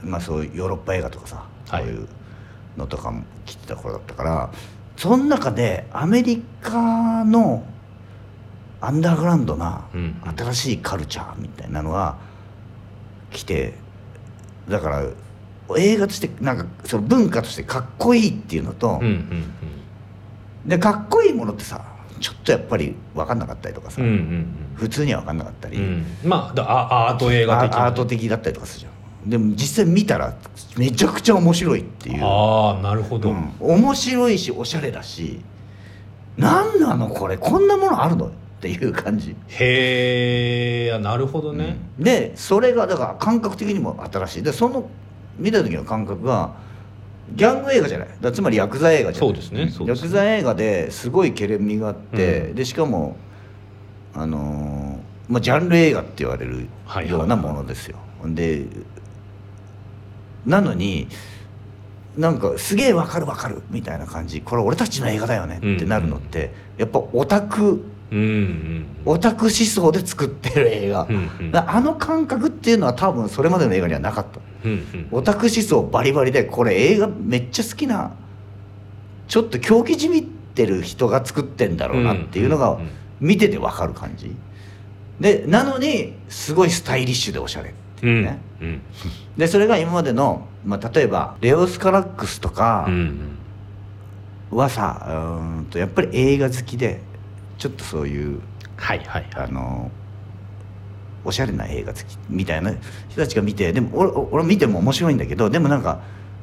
[0.03, 1.85] まあそういうヨーロッパ映画とかさそはい。
[1.85, 2.09] ういう
[2.77, 4.51] のとかも来てた頃だったから
[4.97, 7.65] その中でアメリカの
[8.81, 12.17] アンダーグラウンドなうん新しいカルチャーみたいなのが
[13.31, 13.75] 来て
[14.69, 15.05] だから
[15.79, 19.45] 映画としてなんかその文化としてかっこいいっていうのと、うんうん
[20.67, 21.85] でかっこいいものってさ
[22.21, 24.47] ちょっとやっぱり分かんなかったりとかさ、うんうんうん。
[24.75, 25.83] 普通には分かんなかったり、うん。
[25.83, 27.79] うんまあだあアート映画的な。
[27.81, 28.89] アアート的だったりとかするじゃ
[29.27, 29.31] ん。
[29.31, 30.35] でも実際見たら
[30.77, 33.53] めちゃくちゃ面白いっていう、ああなるほど、うん。
[33.61, 35.41] 面白いしおしゃれだし
[36.37, 44.43] 何なのこれこんなものあるのっていう感じ、へえなるほどね、でそれがだから感覚的にも新しい。
[44.43, 44.89] でその
[45.39, 46.55] 見た時の感覚が
[47.35, 48.09] ギャング映画じゃない。
[48.21, 49.29] だつまりヤクザ映画じゃない。
[49.29, 49.71] そうですね。
[49.71, 52.55] そうでヤクザ映画ですごいけれみがあって、うん。
[52.55, 53.17] でしかも
[54.15, 58.67] あのーまあ、ジャンル映画って言われるはいはいようなものですよ、で
[60.45, 61.09] なのに
[62.17, 64.43] なんかすげえわかるわかるみたいな感じ。
[64.43, 67.83] これ俺たちの映画だよねってなるのって、やっぱオタク
[69.05, 71.19] オタク思想で作ってる映画、うんう
[71.51, 71.53] ん。
[71.57, 74.41] あの感覚っていうのは多分それまでの映画にはなかった。
[74.65, 75.09] うんうん。
[75.11, 78.13] オタク思想バリバリでこれ映画めっちゃ好きな
[79.27, 82.89] ちょっと狂気じみってる人が作ってんだろうなっていうのがんんん。
[83.21, 84.35] 見ててわかる感じ。
[85.19, 88.81] でなのにすごいスタイリッシュでおしゃれっていうね、うん
[89.37, 93.39] でそれが今までの、まあ、例えばレオスカラックスとかうん
[94.51, 97.01] はさ、うーんとやっぱり映画好きで
[97.59, 98.41] ちょっとそういう
[98.77, 99.45] はいはいはい。
[99.45, 99.91] あの
[101.25, 102.73] おしゃれな映画好きみたいな
[103.09, 106.01] 人たちが見てでも俺俺見ても面白いんだけどでもなんか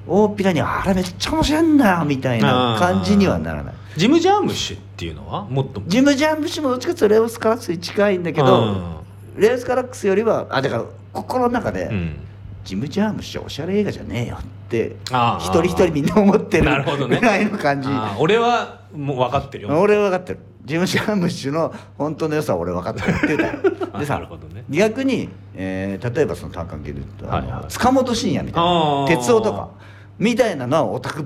[0.07, 3.75] 大っぴらにあれめっちゃ面白いんだよみたいな感じにはならない。
[3.95, 5.43] ジム・ジャームッシュっていうのは？
[5.45, 5.81] もっと。
[5.85, 9.03] ジム・ジャンプ氏もどっちかっていうとレオス・カラックスに近いんだけど
[9.35, 12.15] レオス・カラックスよりはあだから心の中で、うん。
[12.63, 17.19] ジム・ジャーム氏はおしゃれ映画じゃねえよって一人一人みんな思ってるなるほどね。
[17.19, 19.79] ぐらいの感じ、俺はもう分かってるよ。
[19.79, 20.39] 俺は分かってる。
[20.65, 23.47] ジム・ジャーム氏の本当の良さは俺分かってるって言うた。
[23.47, 24.63] よ でなさるほどね。
[24.69, 27.71] 逆に、えー例えばその単関係で言うと、はいはい。
[27.71, 29.07] 塚本慎也みたいあなー。
[29.07, 29.69] 哲夫とか
[30.19, 31.25] みたいなのはオタク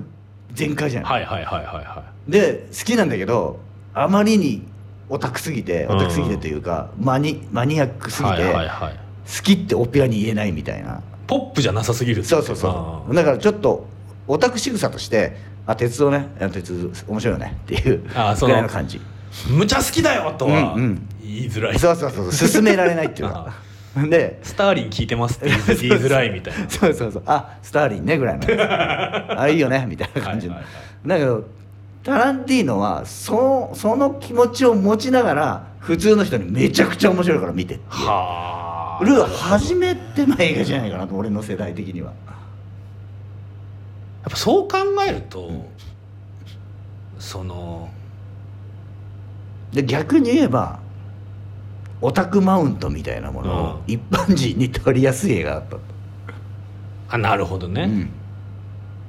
[0.52, 3.58] 全開じゃない、はいはいはいはいはで好きなんだけど
[3.94, 4.66] あまりに
[5.08, 8.92] オタクすぎてうんオタクすぎてというか、マニマニアックいすぎて、はいはいはい。
[9.26, 11.00] 好きってオペラに言えないみたいな。
[11.26, 13.14] ポップじゃなさすぎるそうそうそう。
[13.14, 13.86] だからちょっと
[14.28, 16.28] オタク仕草として「あ鉄道ね。
[16.52, 18.02] 鉄道面白いよね」っていう
[18.40, 19.00] ぐらいの感じ。
[19.50, 21.08] むちゃ好きだよとはうんうん。
[21.20, 22.48] 言いづらい、そうそうそうそう。
[22.48, 23.52] 進められないっていうか。
[24.08, 26.68] でスターリン聞いてますって言いづらいみたいな。
[26.70, 27.22] そうそうそう。
[27.26, 28.46] あスターリンねぐらいの
[29.40, 30.54] あいいよねみたいな感じの。
[30.54, 30.72] はいはい
[31.06, 31.44] だけど
[32.02, 38.06] タランティーノはそのその気持ちを持ちながら普通の人にめちゃくちゃ面白いから見てっていう。
[38.06, 39.04] はあ。
[39.04, 42.12] ルー初めての映画じゃないかなと俺の世代的には。
[42.26, 42.35] や
[44.28, 45.50] っぱそう考えると、
[47.18, 47.88] その
[49.72, 50.80] で逆に言えば
[52.00, 53.92] オタクマウントみたいなものをうん。
[53.92, 55.80] 一般人に取りやすい映画だったと、
[57.08, 58.10] あなるほどね、うん。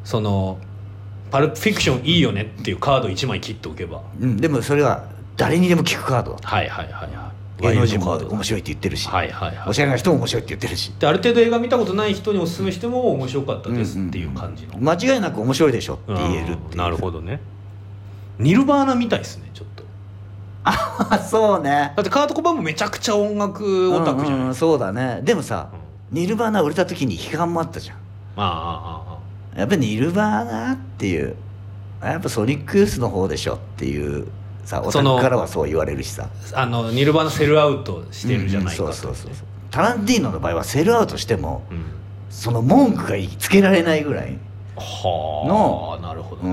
[0.04, 0.60] その
[1.32, 4.02] パルプフィクションいいよねっていうカード1枚切っておけば。
[4.20, 9.70] うん、でもそれは誰にでも聞くカードはいはいはいはい芸能人も面白いって言ってるし、はいはいはい。
[9.70, 10.94] おしゃれな人も面白いって言ってるし。
[11.00, 16.58] である程度映画見たことない人におすすめしても面白かったですっていう感じの、間違いなく面白いでしょって言えるっていう。
[16.72, 17.40] うんなるほどね。
[18.40, 19.84] ニルバーナみたいですねちょっと。
[20.64, 21.94] あそうね。
[21.96, 25.22] だってカート・コバーンもめちゃくちゃ音楽オタクじゃないうんうんそうだね。
[25.24, 25.70] でもさ、
[26.12, 27.98] ニルバーナ売れた時に批判もあったじゃん。
[27.98, 28.00] あ
[28.38, 29.18] あああ
[29.56, 31.36] あやっぱりニルバーナっていう
[32.04, 34.28] やっぱソニックユースの方でしょっていう
[34.68, 36.30] さオタそのクからはそう言われるしさ。
[36.54, 39.48] ああのニルバーナセルアウトしてるじゃないかと、うんうんそうそうそうそう。
[39.72, 41.86] タランティーノの場合はセルアウトしてもうん。
[42.30, 44.38] その文句がつけられないぐらい、
[44.76, 46.50] はあなるほどね、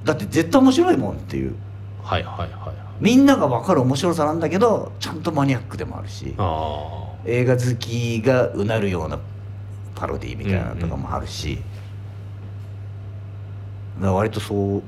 [0.00, 1.54] うん、だって絶対面白いもんっていう。
[2.02, 2.76] はいはいはいはい。
[3.00, 9.18] みんなが分かる面白さなんだけどちゃんとマニアックでもあるしあ映画好きがうなるような
[9.96, 11.56] パロディみたいなのとかもあるし、
[13.96, 14.82] だから割とそう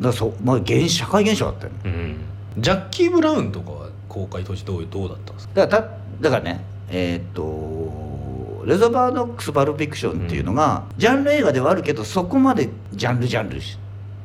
[0.00, 1.78] だそう、まあ、現社会現象だったよね。
[1.84, 2.62] あうん。
[2.62, 5.66] ジャッキー・ブラウンとかは公開当時どうどうだったんですか？
[5.66, 13.78] だからただからねえーっとレザバーノックス・パルフィクションっていうのが、ジャンル映画ではあるけどそこまでジャンルジャンルし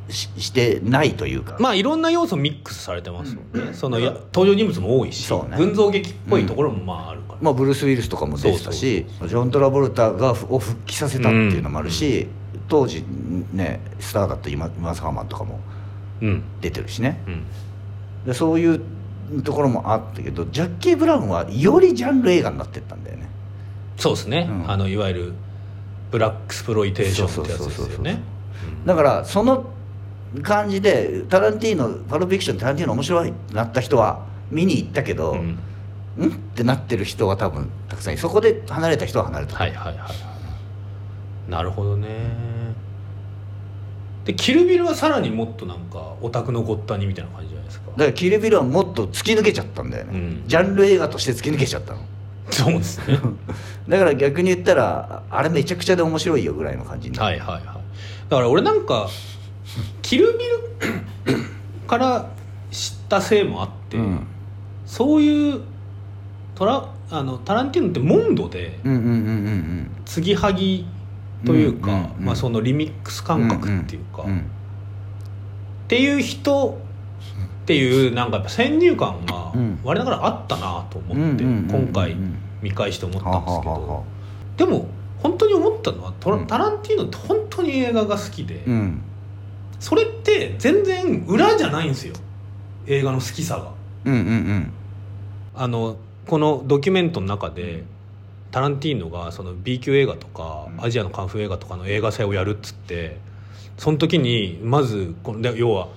[0.09, 5.39] ししてないというか、まあいろんな要素ミックスされてますもんね、そのや登場人物も多いし、ね。
[5.57, 12.27] 群像劇っぽいところもまああるから、まあ、ブルース・ウィルスとかも出てたしジョン・トラボルタがふを復帰させたっていうのもあるし、
[12.67, 13.04] 当時
[13.54, 15.60] ねスターだった今今サーマンとかも
[16.21, 16.43] うん。
[16.62, 17.21] 出てるしね。
[17.28, 17.43] うん。
[18.25, 18.82] でそういう
[19.43, 23.30] ところもあったけどジャッキー・ブラウンはよりジャンル映画になってったんだよね。
[23.97, 24.71] そうですね、うん。
[24.71, 25.34] あのいわゆる
[26.12, 28.21] ブラックスプロイテーションってやつですよね。
[28.86, 29.65] だからその
[30.41, 35.60] 感じでタランティーノパルフィクションタランティーノ面白いってなった人は見に行ったけど、うん
[36.17, 42.54] うんってなってる人は多分たくさんそこで離れた人は離れた、はいはいはいはいなるほどね
[44.25, 47.91] でキルビルはさらにもっとなんかオタクのごったにみたいな感じじゃないですか。
[47.91, 50.43] だからキルビルはもっと突き抜けちゃったんだよね、うん。
[50.47, 51.99] ジャンル映画として突き抜けちゃったの。
[52.49, 53.19] そうですね。
[53.88, 57.65] だから逆に言ったらあれめちゃくちゃで面白いよぐらいの感じになるはいはいはい。
[58.29, 59.09] だから俺なんか
[60.01, 60.33] キル
[61.25, 61.39] ビル
[61.88, 62.31] から
[62.71, 64.25] 知ったせいもあって、うん。
[64.88, 65.62] そういう
[66.56, 69.91] トラあのタランティーノってモンドでうんうんうんうん。
[70.06, 70.87] 継ぎはぎ
[71.46, 74.27] というか、まあ、そのリミックス感覚っていうか、っ
[75.87, 76.79] ていう人
[77.65, 79.79] っていうなんかやっぱ先入観がうん。
[79.83, 82.15] 我ながらあったなとうん思って今回
[82.62, 84.04] 見返して思ったんですけど。
[84.58, 84.87] でも
[85.23, 88.63] 本当に思ったのはタランティーノって本当に映画が好きで
[89.79, 92.13] それって全然裏じゃないんですよ。
[92.85, 93.71] 映画の好きさが。
[94.06, 94.71] うんうんうん。
[95.56, 97.83] あのこのドキュメントの中で
[98.56, 103.17] タランティーノがその B 級映画とかうんアジアのカンフー映画とかの映画祭をやるっつって
[103.77, 105.89] その時にまずこので要は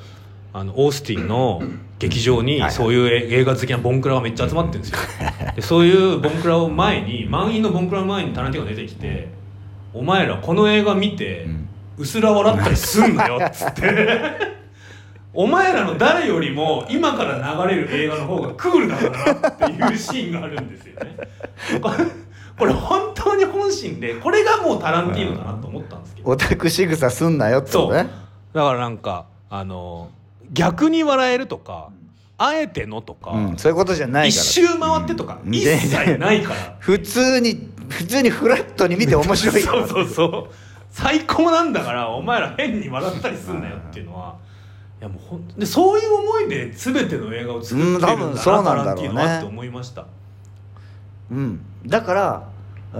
[0.52, 1.62] ああのオースティンの
[2.00, 4.98] 劇場にそういう映画好きなボンクラがめっちゃ集まってるんですよ
[5.54, 9.28] でそういうボンクラを前に満員のボンクラの前にタランティーノが出てきて
[9.94, 11.46] 「お前らこの映画見て
[11.96, 14.58] うすら笑ったりすんなよ」っつって。
[15.34, 21.16] お前らの誰よりも今から流れる映画の方がクールだからなっていうシーンがあるんですよね。
[22.58, 26.30] これ本当に本心でこれがもうタランティーノだなと思ったんですけど。
[26.30, 28.10] オタク仕草すんなよってことね。
[28.52, 30.10] だからなんかあの
[30.52, 31.90] 逆に笑えるとか
[32.36, 34.42] あえてのとか、うん、そういうことじゃないから。
[34.42, 35.54] 一周回ってとか、うん。
[35.54, 36.76] 一切ないから。
[36.80, 39.60] 普通に普通にフラットに見て面白い。
[39.62, 40.54] そうそうそう。
[40.90, 44.34] 最高なんだからお前ら変に笑ったりすんなよっていうのは。
[45.00, 48.84] いやもうほんでそういう思いで全ての映画を作ってるんだな、うん多分そうなんだろうね。
[48.84, 50.06] タランティーノはって思いました
[51.30, 52.48] うん、だから
[52.92, 52.98] 例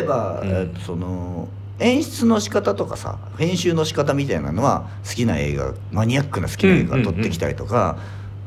[0.00, 0.48] えば、うん。
[0.48, 1.48] えっとその
[1.80, 7.98] 演出の仕方とかさ編集の仕方みたいなのは好きな映画マニアックな好きな映画撮ってきたりとか、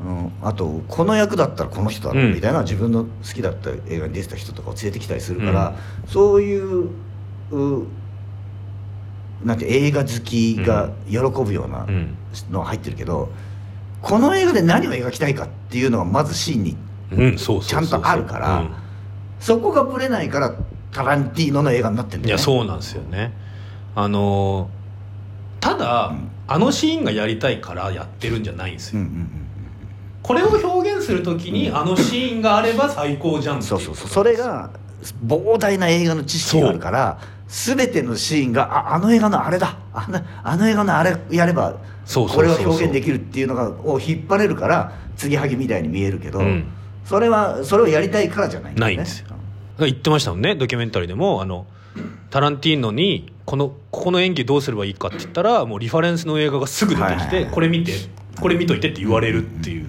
[0.04, 0.32] うん。
[0.42, 5.74] あとこの役だったらこの人だみたいな自分の好きだった映画に出てた人とかを連れてきたりするから、
[6.06, 6.90] そういう
[7.50, 7.86] う
[9.44, 12.16] なんて映画好きが喜ぶようなうん、
[12.50, 13.30] のは入ってるけど、
[14.00, 16.76] この映画で何を描きたいかっていうのがまずシーンに
[17.16, 17.90] うん、そうそうそうそう。
[17.90, 18.64] ちゃんとあるから
[19.40, 20.54] そこがぶれないから
[20.92, 22.40] タランティーノの映画になってるんうんいだよね。
[22.40, 23.32] やそうなんですよね。
[23.94, 24.68] あの
[25.60, 26.28] ただ、うん。
[26.48, 29.30] あのシーンがやりたいからやってるんじゃないんですよ、うんうん
[30.22, 34.08] これを表現するときにあのシーンがあれば最高じゃんそうそうそう。
[34.08, 34.70] それが
[35.26, 39.76] 膨大な映画の知識があるから全てのシーンがああの映画のあれだ。
[39.92, 41.74] あのあの映画のあれやれば
[42.14, 46.72] これを表現できるっていうのがを引っ張れるから継ぎはぎみたいに見えるけど、うん
[47.04, 48.80] それはそれをやりたいからじゃないね。
[48.80, 49.20] ないんです。
[49.20, 49.26] よ
[49.78, 51.42] 言ってましたもんねドキュメンタリーでも。
[51.42, 51.66] あの
[52.30, 57.92] タランティーノにこのここの演技どうすればいいかって言ったらもうリファレンスの映画がすぐ出てきてこれ見て
[58.40, 59.86] これ見といてって言われるっていう。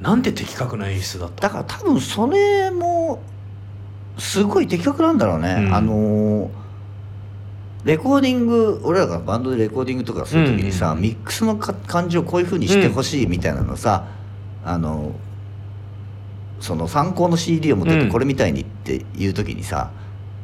[0.00, 1.48] なんて的確な演出だった。
[1.48, 3.22] だから多分それも
[4.18, 5.74] すごい的確なんだろうね、うん。
[5.74, 6.62] あのー
[7.84, 11.00] レコーディング俺らがバンドでレコーディングとかする時にさ、うん。
[11.00, 14.06] ミックスのか感じをこういうふうにしてほしいみたいなのさ、
[14.64, 15.12] あの
[16.62, 18.08] その参考の CD を持ってってうん。
[18.08, 19.90] これみたいにっていう時にさ、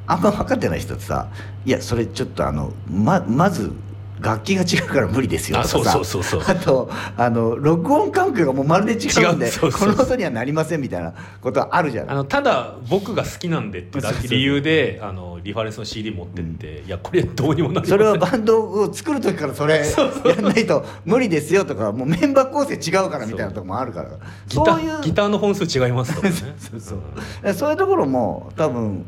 [0.06, 1.28] あんま分かってない人ってさ
[1.64, 3.72] 「いやそれちょっとあのままず
[4.20, 5.92] 楽器が違うから無理ですよ」あとかさ。
[5.92, 6.56] そうそうそうそう。
[6.56, 12.14] あとあの録音環境がもうまるで違うんでこの音にはなりませんみたいなことはあるじゃない。
[12.14, 19.84] あのただ僕が好きなんでって理由であのリファレンスの CD 持ってって、いやこれどうにもなりそれはバンドを作る時からそれ
[20.26, 24.10] やんないと無理ですよとかもうメンバー構成違うからみたいなとこもあるから。
[24.48, 26.34] ギタそういうーギターの本数違いますとかね。
[26.58, 27.70] そうそうそう。
[27.70, 29.04] いうところも多分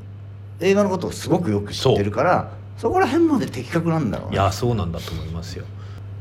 [0.60, 2.50] 映画のことをすごくよく知ってるから
[2.80, 4.36] そこら辺まで的確なんだろうね。
[4.36, 5.66] いやそうなんだと思いますよ。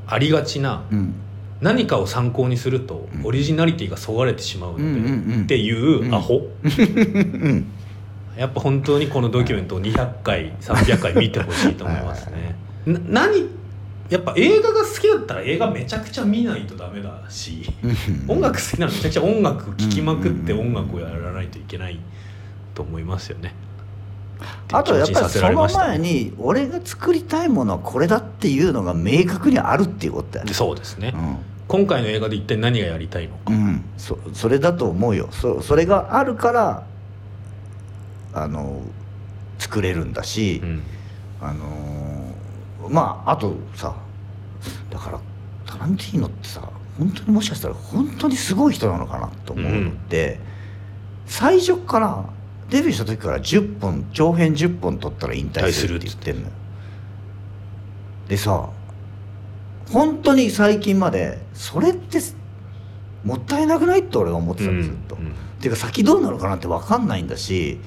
[0.07, 1.13] ありがちなうん。
[1.61, 3.25] 何かを参考にするとうん。
[3.25, 5.01] オリジナリティがそがれてしまうので、うんうん
[5.35, 5.43] うん。
[5.43, 7.65] っていうアホ、うん。
[8.35, 12.55] やっぱ本当にこのドキュメントを200回300回見てほしいと思いますね。
[12.85, 13.47] な何
[14.09, 17.63] やっぱ映画が好きだったら映画めちゃくちゃ見ないとダメだし
[18.27, 18.35] うん。
[18.35, 20.75] 音楽好きならめちゃくちゃ音楽聴きまくってうん。
[20.75, 22.01] 音楽をやらないといけない
[22.75, 23.53] と思いますよね
[24.71, 30.53] あとやっぱりその前にに俺が作りたいものはこれだっていうのが明確にあるっていうことだよね。
[30.53, 31.37] そうですね、うん。
[31.67, 35.29] 今回の映画で一体何がやりたいのか、うん、そそれだと思うよ。
[35.31, 36.83] そそれがあるから
[38.33, 38.81] あの
[39.57, 40.83] 作れるんだし、うん。
[41.41, 42.29] あのー
[42.89, 43.95] まああとさ
[44.89, 45.19] だから
[45.65, 46.67] タランティーノってさ
[46.97, 50.39] 本当にもしかしたら本当にすごい人なのかなと思うのって、
[51.27, 52.25] 最初から
[52.69, 56.47] デビューした時から10本長編10本取ったら引退するって言ってんのよ。
[58.27, 58.69] でさ
[59.91, 62.19] 本当に最近までそれって
[63.23, 65.15] もったいなくないって俺は思ってたんですずっと。
[65.15, 65.25] うん。
[65.25, 67.79] うんっていうか先どうなるかなって分かんないんだし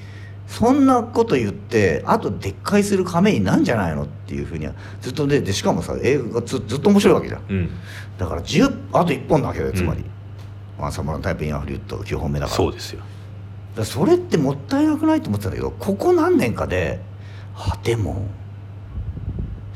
[0.47, 7.41] そんなこと言ってあと撤回する亀になんじゃないのっていうふうにはずっとででしかもさ映画がずずっと面白いわけじゃん。
[7.49, 7.69] うん。
[8.19, 10.05] だから10あと1本なわけだよつまり
[10.77, 12.55] 「ワンサムランタイプインアフリウッド」9本目だから。
[12.57, 13.01] そうですよ
[13.75, 16.99] だそれってもったいなくないと思ってたんだけどここ何年かで
[17.55, 18.27] あでも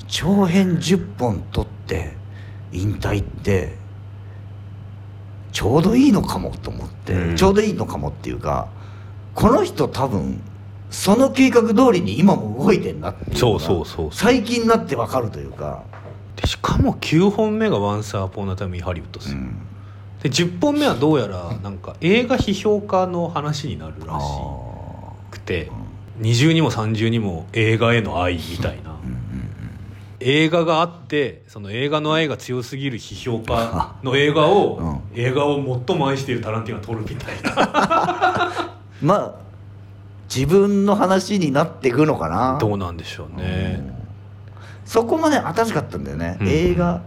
[0.08, 2.14] 長編10本取って
[2.72, 3.76] 引退って
[5.52, 7.36] ちょうどいいのかもと思って、うん。
[7.36, 8.68] ちょうどいいのかもっていうか
[9.34, 10.42] この人多分
[10.90, 15.84] その計画通りに今も動いてんなってそうそうそう最近になって分かるというか、
[16.38, 19.58] でしかも9本目が「ワンサーポーナタイムインハリウッド」ですよ、うん、
[20.24, 25.72] で10本目はどうやらなんか映画批評家の話になるらしあくて
[26.18, 28.98] 二重にも三重にも映画への愛みたいな。
[30.20, 38.52] 映映画があってその映画の愛が強すぎる批評家 の映画を、う映画を最も愛しているタランティーノが撮るみたいな。
[39.02, 39.36] まあ
[40.34, 42.58] 自分の話になっていくのかな。
[42.60, 43.82] どうなんでしょうね、
[44.84, 46.48] そこまで新しかったんだよね、うん。
[46.48, 47.02] 映画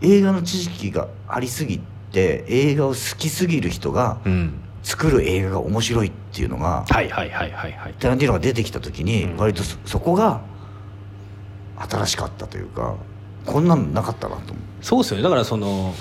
[0.00, 1.80] 映画の知識がありすぎ
[2.12, 7.94] て映画を好きすぎる人がうん、作る映画が面白いっていうのがはいはいはいはいはい。
[7.98, 9.36] タランティーノが出てきた時にうん。
[9.36, 10.40] 割とそそこが
[11.76, 12.96] 新しかったというか
[13.46, 15.22] こんなのなかったなと思そうですよね。
[15.22, 15.94] だからその、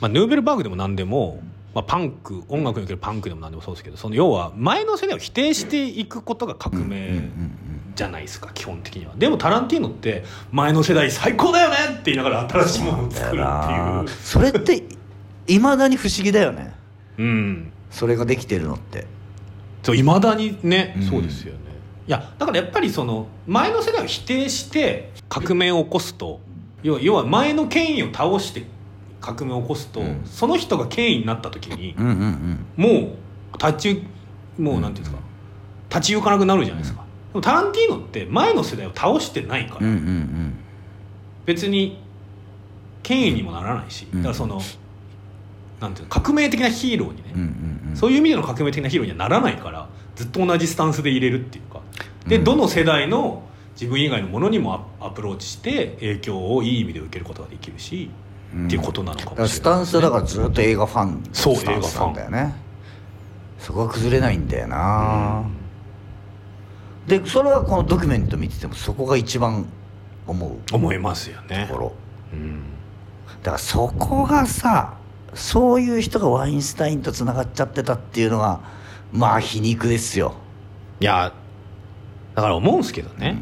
[0.00, 1.40] まあ、ヌーベルバーグでも何でも、
[1.74, 6.80] まあ、パンク音楽におけるパンクでも何でもそうですけどその要は前の世代を否定していくことが革う。
[6.84, 7.30] 命
[7.96, 9.12] じゃないですか基本的には。
[9.16, 14.18] でもタランティーノって前の世代最高だよねって言いながら新しいものを作るなっていう。
[14.22, 14.84] それって
[15.48, 16.74] いまだに不思議だよね。
[17.18, 17.72] うん。
[17.90, 19.06] それができてるのって。
[19.82, 21.02] そういまだにね、うん。
[21.04, 21.60] そうですよね。
[22.06, 26.40] いやだからやっぱりその前の世代を否定して革命を起こすと
[26.84, 28.64] 要は要は前の権威を倒して
[29.20, 30.22] 革命を起こすと、うん。
[30.26, 32.66] その人が権威になった時にうんうんうん。
[32.76, 34.02] もう立ち
[34.58, 35.22] もうなんていうんですか、
[35.88, 37.05] 立ち行かなくなるじゃないですか、で
[37.36, 40.54] もタランティーノって前の世代を倒してないから、うんうんうん。
[41.44, 42.02] 別に
[43.02, 44.06] 権威にもならないし。
[44.12, 44.22] うん。
[44.22, 44.60] だからその、
[45.80, 47.96] なんていうの革命的なヒーローにね、うんうんうん。
[47.96, 51.80] そういう意味での革命的なヒーローにはならないからずっと同じスタンスで入れるっていうか。
[52.26, 52.44] で、うん。
[52.44, 53.42] どの世代の
[53.74, 58.10] 自分以外のものにもアアプローチして影響をいい意味で受けることができるし、
[58.54, 58.66] うん。
[58.66, 59.36] っていうことなのかもしれない。
[59.36, 61.82] だからスタンスはだからずっと映画ファンそうスタン。
[61.82, 62.66] スなんだよね。
[63.58, 65.42] そこは崩れないんだよな、
[67.06, 69.66] でそれはこのドキュメント見ててもそこが一番
[70.26, 70.74] 思う。
[70.74, 71.66] 思いますよね。
[71.68, 71.92] ところ。
[72.32, 72.62] うん。
[73.42, 74.96] だからそこがさ
[75.34, 78.60] そういう人がワインスタインとつながっちゃってたっていうのが
[79.12, 80.34] まあ皮肉ですよ、
[80.98, 81.32] いや
[82.34, 83.40] だから思うんですけどね、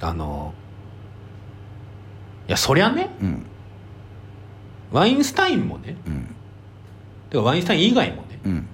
[0.00, 0.54] あの
[2.48, 3.46] いやそりゃねうん。
[4.90, 5.96] ワインスタインもね
[7.34, 7.44] うん。
[7.44, 8.66] ワインスタイン以外もねうん。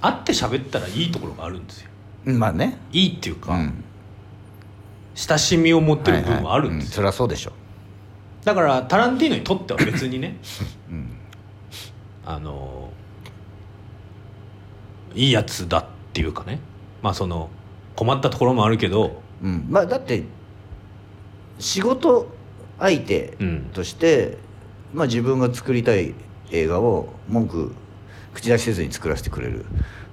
[0.00, 1.86] 会って喋ったらいいところがあるんですよ。
[1.86, 1.89] うん
[2.24, 2.78] まあね。
[2.92, 3.84] いいっていうか、うん。
[5.14, 7.52] 親しみを持ってる部分はあるんですよ、そりゃそうでしょ。
[8.44, 10.38] だからタランティーノにとっては別にね
[10.90, 11.08] うん。
[12.24, 12.90] あの
[15.14, 16.60] いいやつだっていうかね。
[17.02, 17.50] まあその
[17.96, 19.66] 困ったところもあるけどうん。
[19.68, 20.24] まあだって
[21.58, 22.28] 仕事
[22.78, 23.70] 相手うん。
[23.72, 24.38] として、
[24.94, 26.14] まあ、自分が作りたい
[26.50, 27.72] 映画を文句
[28.32, 29.66] 口出しせずに作らせてくれる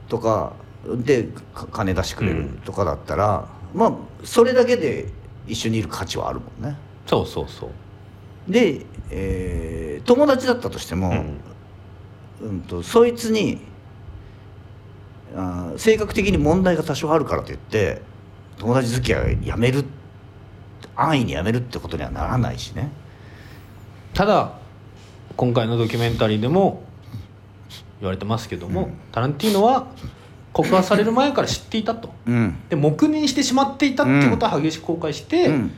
[0.10, 0.53] とか
[0.95, 5.07] でか金出してくれるとかだったら、まあそれだけで
[5.47, 6.77] 一緒にいる価値はあるもんね。
[7.05, 11.39] そうそうそうで、えー友達だったとしても、うん
[12.41, 13.59] うんとそいつに
[15.35, 18.01] あー性格的に問題が多少あるからといって
[18.57, 19.83] 友達付き合いやめる
[20.95, 22.89] 安易にやめるってことにはならないしね。
[24.13, 24.53] ただ
[25.35, 26.83] 今回のドキュメンタリーでも
[27.99, 29.88] 言われてますけども、タランティーノは
[30.58, 32.12] 告発される前から知っていたと。
[32.26, 32.58] うん。
[32.68, 35.72] で黙認してしまっていたっていうことは激しく後悔して、うん。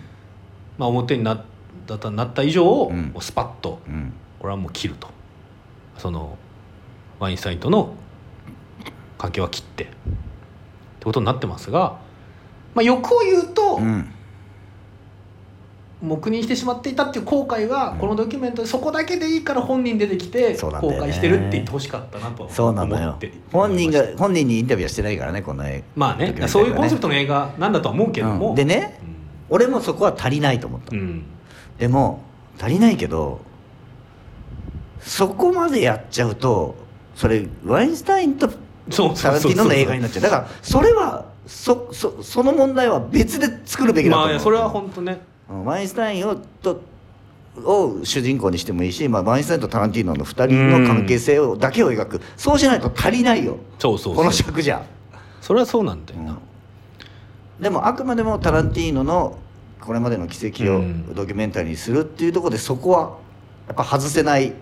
[0.77, 1.43] まあ、表になっ
[1.85, 3.07] たなった以上、うん。
[3.07, 4.13] もうスパッとうん。
[4.39, 5.09] これはもう切ると。
[5.97, 6.37] その
[7.19, 7.93] ワインスタインとの
[9.17, 9.83] 関係は切って。
[9.83, 9.93] って
[11.03, 11.99] ことになってますが、
[12.73, 14.13] まあ、欲を言うと、うん
[16.01, 25.83] 黙認してしまっていたっていう後悔は、このドキュメントでそこだけでいいから本人出てきて後悔してるって言ってほしかったなとそうなのよ思って本人が本人にインタビューはしてないからねこの絵。
[25.95, 28.55] まあねドキュメンタリーはそういうコンセプトの映画なんだとは思うけども、うん。
[28.55, 28.99] でね
[29.49, 31.23] 俺もそこは足りないと思った、うん、うん
[31.77, 32.21] でも
[32.57, 33.41] 足りないけど
[35.01, 36.75] そこまでやっちゃうと
[37.15, 38.49] それワインスタインと
[38.89, 40.23] そうタランティーノの映画になっちゃう。
[40.23, 45.11] だからそれはそそその問題は別で作るべきだと思う、まあそれは本当ね。
[45.13, 45.19] うん
[45.49, 46.81] ワインスタインをと
[47.63, 52.21] を主人公にしてもいいし、まあ、ワインスタインとタランティーノの2人の関係性をだけを描く。
[52.37, 53.57] そうしないと足りないよ。
[53.79, 54.15] そうそうそう。
[54.15, 54.85] この尺じゃ、
[55.41, 57.63] それはそうなんだよな、うん。
[57.63, 59.37] でもあくまでもタランティーノの
[59.81, 61.13] これまでの奇跡をうん。
[61.15, 63.17] ドキュメンタリーにするっていうところでそこは
[63.67, 64.53] やっぱ外せない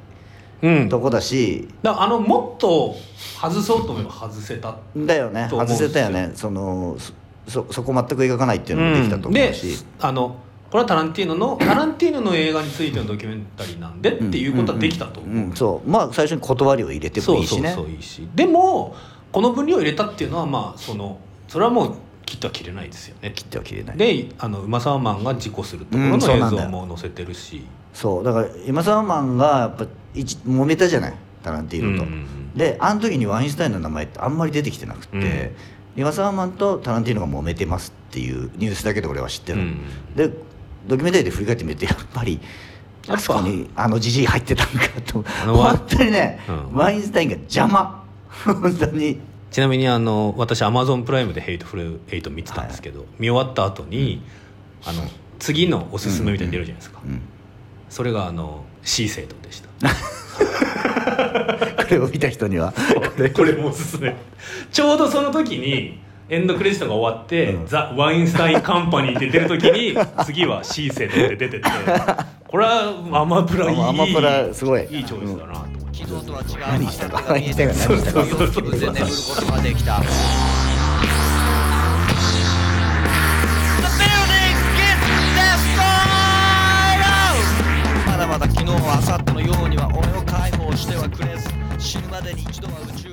[0.61, 0.89] うん。
[0.89, 2.95] とこだし、だからあのもっと
[3.39, 5.47] 外そうと思えば外せただよね。
[5.51, 6.31] 外せたよね。
[6.33, 7.13] そのそ
[7.47, 10.37] そそこ全く描かないっていうのもできたと思うし、であの
[10.69, 15.21] これはタランティーノのタランティーノの映画についてのドキュメンタリーなんでっていうことはできたと。
[15.21, 15.55] 思う、んん。
[15.55, 15.89] そう。
[15.89, 17.69] まあ最初に断りを入れてもいいしね。
[17.69, 18.95] そうそうそういいしでも
[19.31, 21.95] この分量を入れたっていうのはまあそのそれはもう
[22.25, 23.31] 切っては切れないですよね。
[23.33, 23.97] 切っては切れない。
[23.97, 28.23] であの馬沢マンが事故するところうんの映像も載せてるし、そう。
[28.25, 31.13] だから今沢マンがやっぱ一揉めたじゃない？
[31.43, 32.53] タランティーノと、うんうんうん。
[32.57, 35.53] であの時にワインスタインの名前ってあんまり出てきてなくて、
[35.95, 39.79] リガサーマンとタランティーノが揉めてますっていうニュースだけで俺は知ってる、うん。
[40.15, 40.31] で
[40.87, 42.39] ドキュメンタリーで振り返ってみるとやっぱり
[43.07, 45.23] あそこにあのじじい入ってたんかと。
[45.45, 46.73] 本当にね、うん。
[46.73, 48.03] ワインスタインが邪魔。
[48.29, 49.19] 本当に。
[49.49, 54.21] ちなみにあの私アマゾンプライムで「ヘイトフルエイト見てたんですけど、見終わった後に
[54.85, 55.03] あの
[55.39, 57.21] 次のおすすめみたいに出るじゃないですか、うん。
[57.89, 59.69] それがあの C 生徒でした。
[61.77, 62.73] これを見た人には。
[63.33, 64.15] これもおすすめ。
[64.71, 65.99] ちょうどその時に
[66.29, 67.67] エンドクレジットが終わって「うん。
[67.67, 71.61] ザ・ワインスタイン・カンパニー」って出る時に 次は C 生徒って出てて。
[72.47, 74.83] これはアマプラいいアマプラすごい。
[74.89, 76.47] いいチョイスだなと思って、昨日とは違う。
[76.79, 80.05] 何したか何したか何したか自分で眠ることができた The
[83.99, 85.03] building gets
[85.35, 87.03] destroyed!
[88.07, 91.49] まだまだ昨日は明後日のようには俺を解放してはくれず。
[91.79, 93.06] 死ぬまでに一度は宇宙